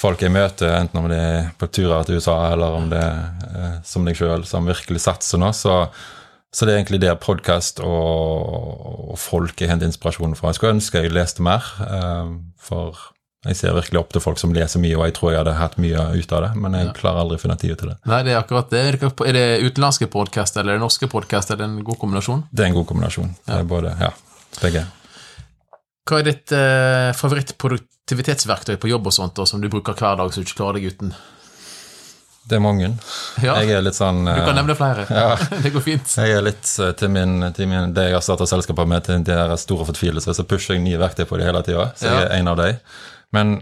[0.00, 3.48] folk jeg møter, enten om det er på turer til USA, eller om det er
[3.50, 5.52] eh, som deg sjøl, som virkelig satser nå.
[5.56, 5.78] Så,
[6.52, 10.52] så, det er egentlig det podkast og, og, folk jeg henter inspirasjon fra.
[10.52, 12.36] Jeg skulle ønske jeg leste mer, eh,
[12.68, 13.00] for
[13.40, 15.78] jeg ser virkelig opp til folk som leser mye, og jeg tror jeg hadde hatt
[15.80, 16.92] mye ut av det, men jeg ja.
[16.98, 17.96] klarer aldri å finne tid til det.
[18.10, 18.82] Nei, det er akkurat det.
[19.00, 21.54] Er det utenlandske podkast eller er det norske podkast?
[21.54, 22.42] Er det en god kombinasjon?
[22.52, 23.30] Det er en god kombinasjon.
[23.46, 23.54] Ja.
[23.54, 24.10] Det er både, ja,
[24.60, 24.82] begge.
[26.10, 30.32] Hva er ditt eh, favorittproduktivitetsverktøy på jobb og sånt, da, som du bruker hver dag
[30.34, 31.14] så du ikke klarer deg uten?
[32.50, 32.90] Det er mange.
[33.40, 33.54] Ja.
[33.62, 35.06] Jeg er litt sånn Du kan nevne flere.
[35.08, 35.38] Ja.
[35.64, 36.12] det går fint.
[36.18, 39.24] Jeg er litt eh, til, min, til min, det jeg har starta selskapet med, til
[39.24, 41.88] deres store fortvilelse, så pusher jeg nye verktøy på det hele tida.
[41.96, 42.84] Så jeg er en av dem.
[43.36, 43.58] Men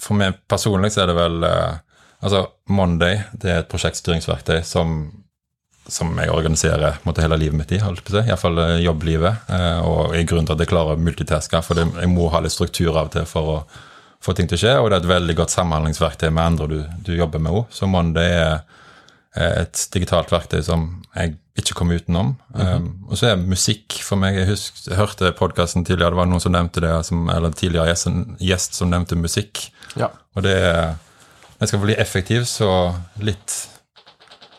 [0.00, 1.80] for meg personlig så er det vel uh,
[2.24, 4.94] Altså, Monday det er et prosjektstyringsverktøy som,
[5.92, 8.22] som jeg organiserer måtte, hele livet mitt i, holdt på å.
[8.24, 9.42] Iallfall eh, jobblivet.
[9.50, 12.54] Uh, og er grunnen til at jeg klarer å multitaske, for jeg må ha litt
[12.54, 13.58] struktur av og til for å
[14.24, 14.72] få ting til å skje.
[14.78, 17.66] Og det er et veldig godt samhandlingsverktøy med andre du, du jobber med òg.
[17.76, 18.64] Så Monday er
[19.36, 22.36] et digitalt verktøy som jeg ikke kom utenom.
[22.54, 22.76] Mm -hmm.
[22.76, 26.26] um, og så er musikk for meg Jeg, husk, jeg hørte podkasten tidligere, det var
[26.26, 28.08] noen som nevnte det, som, eller tidligere gjest,
[28.40, 29.72] gjest som nevnte musikk.
[29.96, 30.08] Ja.
[30.34, 30.94] Og det er
[31.60, 33.54] jeg skal bli effektiv, så litt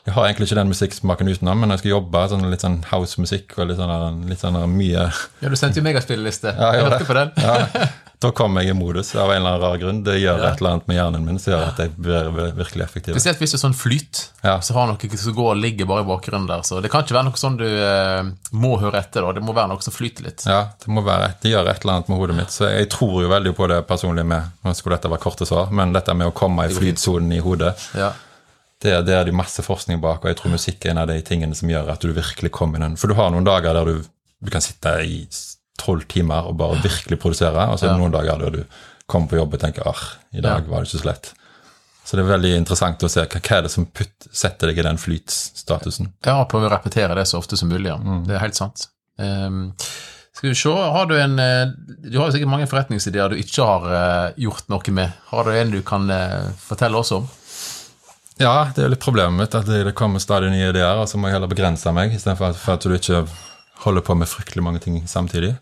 [0.05, 2.79] Jeg har egentlig ikke den musikksmaken utenom, men når jeg skal jobbe, sånn, litt sånn
[2.91, 5.07] house-musikk og litt sånn, litt sånn mye
[5.41, 6.53] Ja, du sendte jo meg en spilleliste.
[6.53, 7.31] Ja, jeg, hørte på den.
[7.41, 7.87] ja.
[8.25, 9.97] Da kommer jeg i modus av en eller annen rar grunn.
[10.05, 10.49] Det gjør ja.
[10.49, 13.17] et eller annet med hjernen min som gjør at jeg blir virkelig effektiv.
[13.17, 14.55] Spesielt hvis det er sånn flyt, ja.
[14.63, 16.63] så har noe som går og ligger bare i bakgrunnen der.
[16.65, 19.25] Så det kan ikke være noe sånn du eh, må høre etter.
[19.25, 19.35] da.
[19.35, 20.45] Det må være noe som flyter litt.
[20.47, 22.55] Ja, det må være, det gjør et eller annet med hodet mitt.
[22.55, 25.69] Så jeg tror jo veldig på det personlig med Nå skulle dette være korte svar,
[25.75, 27.75] men dette med å komme i flytsonen i hodet.
[27.99, 28.13] Ja.
[28.85, 31.17] Det, det er det masse forskning bak, og jeg tror musikk er en av de
[31.25, 32.97] tingene som gjør at du virkelig kommer inn.
[33.01, 35.23] For du har noen dager der du, du kan sitte i
[35.81, 38.77] tolv timer og bare virkelig produsere, og så er det noen dager der du
[39.09, 41.33] kommer på jobb og tenker ah, i dag var det ikke så lett.
[42.05, 44.81] Så det er veldig interessant å se hva, hva er det som putt, setter deg
[44.81, 46.11] i den flytstatusen.
[46.25, 47.89] Ja, prøve å repetere det så ofte som mulig.
[47.89, 47.97] Ja.
[47.97, 48.27] Mm.
[48.27, 48.85] Det er helt sant.
[49.17, 49.71] Um,
[50.35, 51.69] skal vi se, har Du en eh,
[52.03, 55.17] Du har jo sikkert mange forretningsideer du ikke har uh, gjort noe med.
[55.31, 57.25] Har du en du kan uh, fortelle oss om?
[58.41, 61.29] Ja, det er litt problemet mitt at det kommer stadig nye ideer, og så må
[61.29, 63.23] jeg heller begrense meg, istedenfor at, for at du ikke
[63.85, 65.53] holder på med fryktelig mange ting samtidig.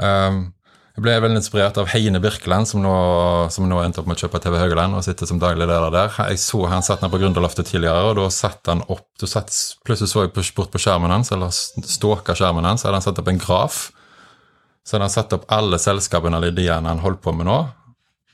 [0.00, 0.54] Um,
[0.94, 2.94] jeg ble veldig inspirert av Heine Birkeland, som nå,
[3.50, 6.12] som nå endte opp med å kjøpe TV Høgeland og sitter som daglig leder der.
[6.30, 9.50] Jeg så Han satt ned på Gründerloftet tidligere, og da satt han opp da satt,
[9.84, 13.32] Plutselig så jeg bort på skjermen hans, eller stalka skjermen hans, hadde han satt opp
[13.32, 13.80] en graf.
[14.86, 17.58] Så hadde han satt opp alle selskapene eller ideene han holdt på med nå.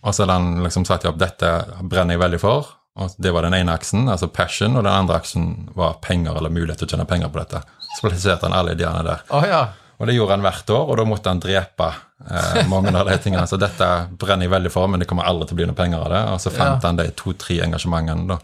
[0.05, 2.77] Og så hadde han liksom satt opp dette brenner jeg veldig for.
[2.99, 6.51] Og Det var den ene aksen, altså passion, og den andre aksen var penger eller
[6.51, 7.63] mulighet til å tjene penger på dette.
[7.95, 9.23] Så plasserte han alle ideene der.
[9.31, 9.63] Oh, ja.
[10.01, 13.17] Og det gjorde han hvert år, og da måtte han drepe eh, mange av de
[13.21, 13.45] tingene.
[13.49, 13.89] Så dette
[14.19, 16.21] brenner jeg veldig for, men det kommer aldri til å bli noe penger av det.
[16.35, 16.89] Og så fant ja.
[16.89, 18.41] han de to-tre engasjementene, da.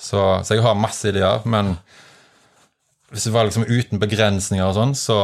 [0.00, 1.74] Så, så, jeg har masse ideer, men
[3.12, 5.18] hvis det var liksom uten begrensninger og sånn, så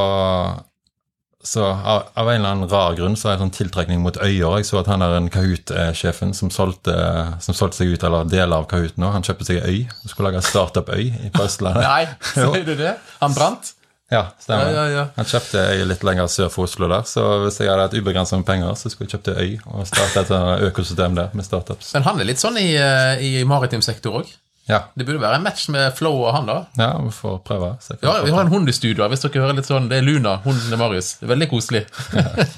[1.47, 4.59] så av, av, en eller annen rar grunn så har jeg sånn tiltrekning mot øyer.
[4.59, 8.66] Jeg så at han er en Kahoot-sjefen som, som solgte seg ut, eller deler av
[8.70, 9.12] Kahoot nå.
[9.14, 9.84] Han kjøpte seg øy.
[9.86, 11.86] og skulle lage startup-øy på Østlandet.
[11.92, 12.97] Nei, sier du det?
[13.22, 13.76] Han brant?
[14.11, 14.70] Ja, stemmer.
[14.70, 15.05] Ja, ja, ja.
[15.16, 17.07] Han kjøpte øy litt lenger sør for Oslo der.
[17.11, 20.22] Så hvis jeg hadde hatt ubegrenset med penger, så skulle jeg kjøpt øy og starte
[20.22, 21.92] et økosystem der med startups.
[21.97, 24.30] Men han er litt sånn i, eh, i maritim sektor òg?
[24.67, 24.81] Ja.
[24.99, 26.57] Det burde være en match med Flow og han, da.
[26.79, 27.69] Ja, vi får prøve.
[28.03, 29.07] Ja, Vi har en hund i studio.
[29.12, 31.12] Hvis dere hører litt sånn, Det er Luna, hunden til Marius.
[31.21, 31.85] Det er veldig koselig.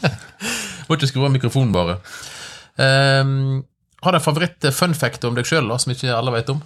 [0.89, 1.99] Må ikke skru av mikrofonen, bare.
[2.81, 3.67] Um,
[4.01, 6.63] har du en favoritt-funfact om deg sjøl som ikke alle vet om?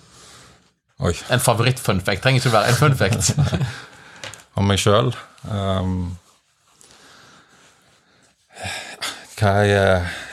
[1.02, 1.14] Oi.
[1.34, 3.32] En favoritt-funfact trenger ikke være en funfact.
[4.60, 5.10] om meg sjøl?
[5.48, 6.12] Um,
[9.38, 9.78] hva jeg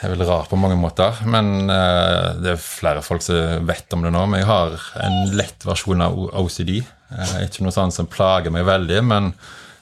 [0.04, 1.22] er vel rar på mange måter.
[1.28, 4.26] Men uh, det er flere folk som vet om det nå.
[4.30, 4.76] Men jeg har
[5.06, 6.80] en lett versjon av OCD.
[7.10, 9.32] Eh, ikke noe sånt som plager meg veldig, men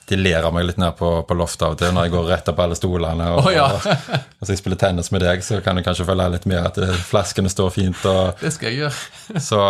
[0.08, 2.30] de ler av meg litt ned på, på loftet av og til når jeg går
[2.30, 3.26] rett opp alle stolene.
[3.34, 3.66] Og, oh, ja.
[3.76, 6.80] og, så jeg spiller tennis med deg, så kan du kanskje følge litt mer at
[7.10, 8.06] flaskene står fint.
[8.08, 9.42] Og, det skal jeg gjøre.
[9.50, 9.62] så,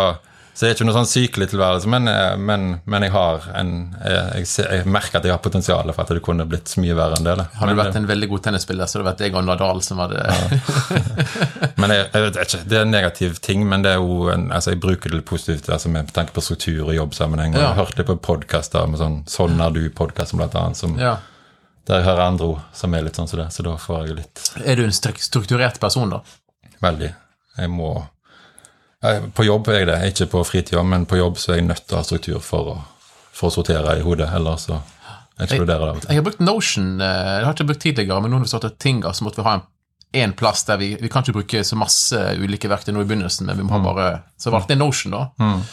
[0.59, 3.69] Så det er ikke noe sånn sykelig tilværelse, men, eh, men, men jeg har en
[4.03, 6.97] jeg, jeg, jeg, merker at jeg har potensial for at det kunne blitt så mye
[6.97, 7.35] verre enn det.
[7.39, 7.45] Da.
[7.61, 10.19] Hadde du vært en veldig god tennisspiller, så hadde det vært Egon Nadal som hadde.
[11.79, 14.49] Men jeg, jeg, vet ikke, Det er en negativ ting, men det er jo en,
[14.51, 17.55] altså jeg bruker det positivt altså med tanke på struktur og jobbsammenheng.
[17.55, 17.61] Ja.
[17.61, 21.15] Jeg har hørt det på podkaster med sånn 'Sånn er du'-podkast blant annet, som, ja.
[21.87, 24.19] der jeg hører andre ord som er litt sånn som det, så da får jeg
[24.19, 26.19] litt Er du en strukturert person, da?
[26.83, 27.15] Veldig.
[27.55, 27.93] Jeg må
[29.33, 31.85] på jobb er jeg det, ikke på fritida, men på jobb så er jeg nødt
[31.87, 32.77] til å ha struktur for å,
[33.31, 34.81] for å sortere i hodet, ellers så
[35.39, 36.09] eksploderer det Jeg.
[36.09, 38.79] Jeg har brukt Notion, eh, det har ikke brukt tidligere, men noen har vi startet
[38.83, 39.67] Tinga, så måtte vi ha en
[40.19, 43.47] én plass der vi, vi kan ikke bruke så masse ulike verktøy nå i begynnelsen,
[43.47, 43.85] men vi må mm.
[43.85, 44.07] bare
[44.41, 45.27] Så valgte jeg Notion, da.
[45.39, 45.63] Mm.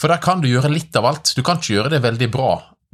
[0.00, 1.30] For der kan du gjøre litt av alt.
[1.36, 2.50] Du kan ikke gjøre det veldig bra,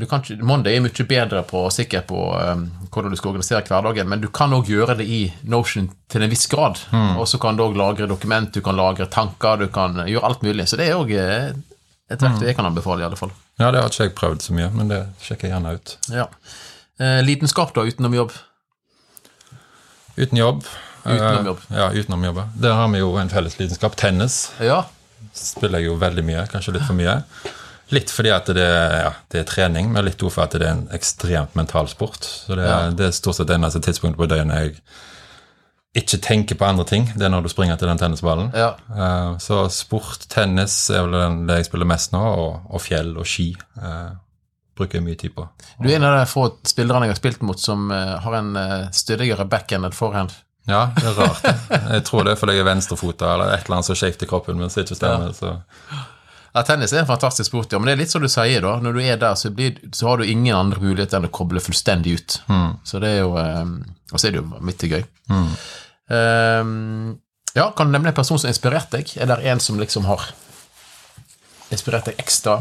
[0.07, 4.23] ikke, Monday er mye bedre på, sikker på um, hvordan du skal organisere hverdagen, men
[4.23, 5.21] du kan òg gjøre det i
[5.51, 6.81] Notion til en viss grad.
[6.91, 7.19] Mm.
[7.21, 10.45] Og så kan du òg lagre dokument, du kan lagre tanker, du kan gjøre alt
[10.47, 10.69] mulig.
[10.71, 11.51] Så det er òg eh,
[12.11, 12.51] et verktøy mm.
[12.51, 13.33] jeg kan anbefale, i alle fall.
[13.61, 15.97] Ja, det har ikke jeg prøvd så mye, men det sjekker jeg gjerne ut.
[16.15, 16.29] Ja.
[17.01, 18.33] Eh, lidenskap, da, utenom jobb?
[20.17, 20.65] Uten jobb.
[21.05, 21.61] Utenom jobb.
[21.71, 22.41] Eh, ja, utenom jobb.
[22.61, 23.97] Der har vi jo en felles lidenskap.
[23.97, 24.43] Tennis.
[24.61, 24.83] Ja.
[25.37, 27.21] Spiller jeg jo veldig mye, kanskje litt for mye.
[27.91, 30.88] Litt fordi at det, ja, det er trening, men litt for at det er en
[30.95, 32.22] ekstremt mental sport.
[32.22, 32.82] Så det, ja.
[32.95, 34.76] det er stort sett eneste tidspunktet på døgnet jeg
[36.01, 37.09] ikke tenker på andre ting.
[37.16, 38.53] Det er når du springer til den tennisballen.
[38.55, 38.74] Ja.
[38.95, 43.26] Uh, så sport, tennis er vel det jeg spiller mest nå, og, og fjell og
[43.26, 43.49] ski.
[43.74, 44.12] Uh,
[44.78, 45.49] bruker jeg mye tid på.
[45.82, 48.55] Du er en av de få spillerne jeg har spilt mot som uh, har en
[48.95, 50.36] stødigere backhand enn forehand.
[50.70, 51.43] Ja, det er rart.
[51.97, 54.22] jeg tror det er fordi jeg er venstrefota eller et eller annet som er skjevt
[54.22, 55.32] i kroppen men så ikke stemmer.
[55.32, 55.36] Ja.
[55.41, 56.07] så...
[56.51, 58.65] Ja, Tennis er en fantastisk sport, ja, men det er litt som du sier.
[58.65, 61.35] da, Når du er der, så, blir, så har du ingen andre muligheter enn å
[61.35, 62.39] koble fullstendig ut.
[62.51, 62.71] Mm.
[62.85, 63.77] Så det er jo, um,
[64.11, 65.05] Og så er det jo midt i gøy.
[65.31, 65.51] Mm.
[66.11, 67.19] Um,
[67.55, 69.15] ja, Kan du nevne en person som inspirerte deg?
[69.17, 70.33] Er det en som liksom har
[71.71, 72.59] inspirert deg ekstra?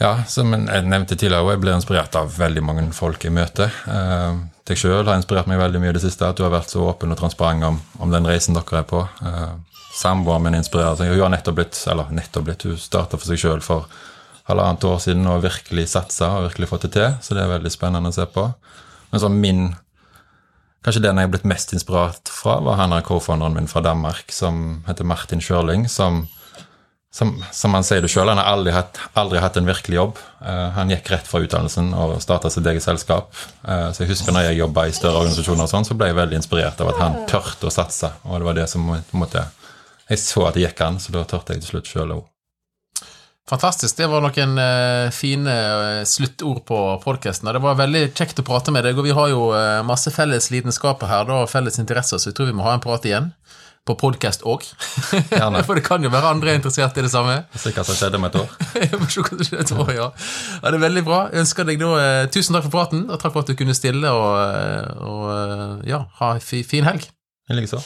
[0.00, 3.68] Ja, som jeg nevnte tidligere, jeg ble inspirert av veldig mange folk jeg møter.
[3.84, 6.72] Uh, deg sjøl har inspirert meg veldig mye i det siste, at du har vært
[6.72, 9.04] så åpen og transparent om, om den reisen dere er på.
[9.20, 9.60] Uh,
[10.00, 11.12] Samboeren min inspirerer seg.
[11.12, 13.90] Hun har nettopp blitt, eller nettopp blitt, hun starta for seg sjøl for
[14.48, 17.14] halvannet år siden og virkelig satsa og virkelig fått det til.
[17.22, 18.48] Så det er veldig spennende å se på.
[19.12, 19.70] Men så min
[20.80, 24.78] Kanskje den jeg har blitt mest inspirert fra, var han co-founderen min fra Danmark som
[24.86, 25.82] heter Martin Schjørling.
[25.92, 26.22] Som,
[27.12, 30.22] som, som han sier det sjøl, han har aldri hatt, aldri hatt, en virkelig jobb.
[30.40, 33.28] Uh, han gikk rett fra utdannelsen og starta sitt eget selskap.
[33.60, 36.20] Uh, så jeg husker når jeg jobba i større organisasjoner, og sånn, så ble jeg
[36.22, 38.14] veldig inspirert av at han tørte å satse.
[38.24, 39.44] Og det var det som måtte
[40.10, 42.28] jeg så at det gikk an, så da turte jeg til slutt sjøl òg.
[43.50, 43.96] Fantastisk.
[43.98, 47.50] Det var noen uh, fine uh, sluttord på podkasten.
[47.50, 50.52] Det var veldig kjekt å prate med deg, og vi har jo uh, masse felles
[50.54, 53.32] lidenskaper her, og felles interesser, så jeg tror vi må ha en prat igjen.
[53.88, 54.66] På podkast òg.
[55.66, 57.38] For det kan jo være andre interessert i det samme.
[57.56, 58.50] Sikkert hva som skjedde om et år.
[59.64, 60.10] et år ja.
[60.10, 60.10] ja.
[60.60, 61.22] Det er veldig bra.
[61.32, 64.12] Jeg ønsker deg da Tusen takk for praten, og takk for at du kunne stille,
[64.12, 67.08] og, og ja, ha en fin helg.
[67.48, 67.80] I likeså.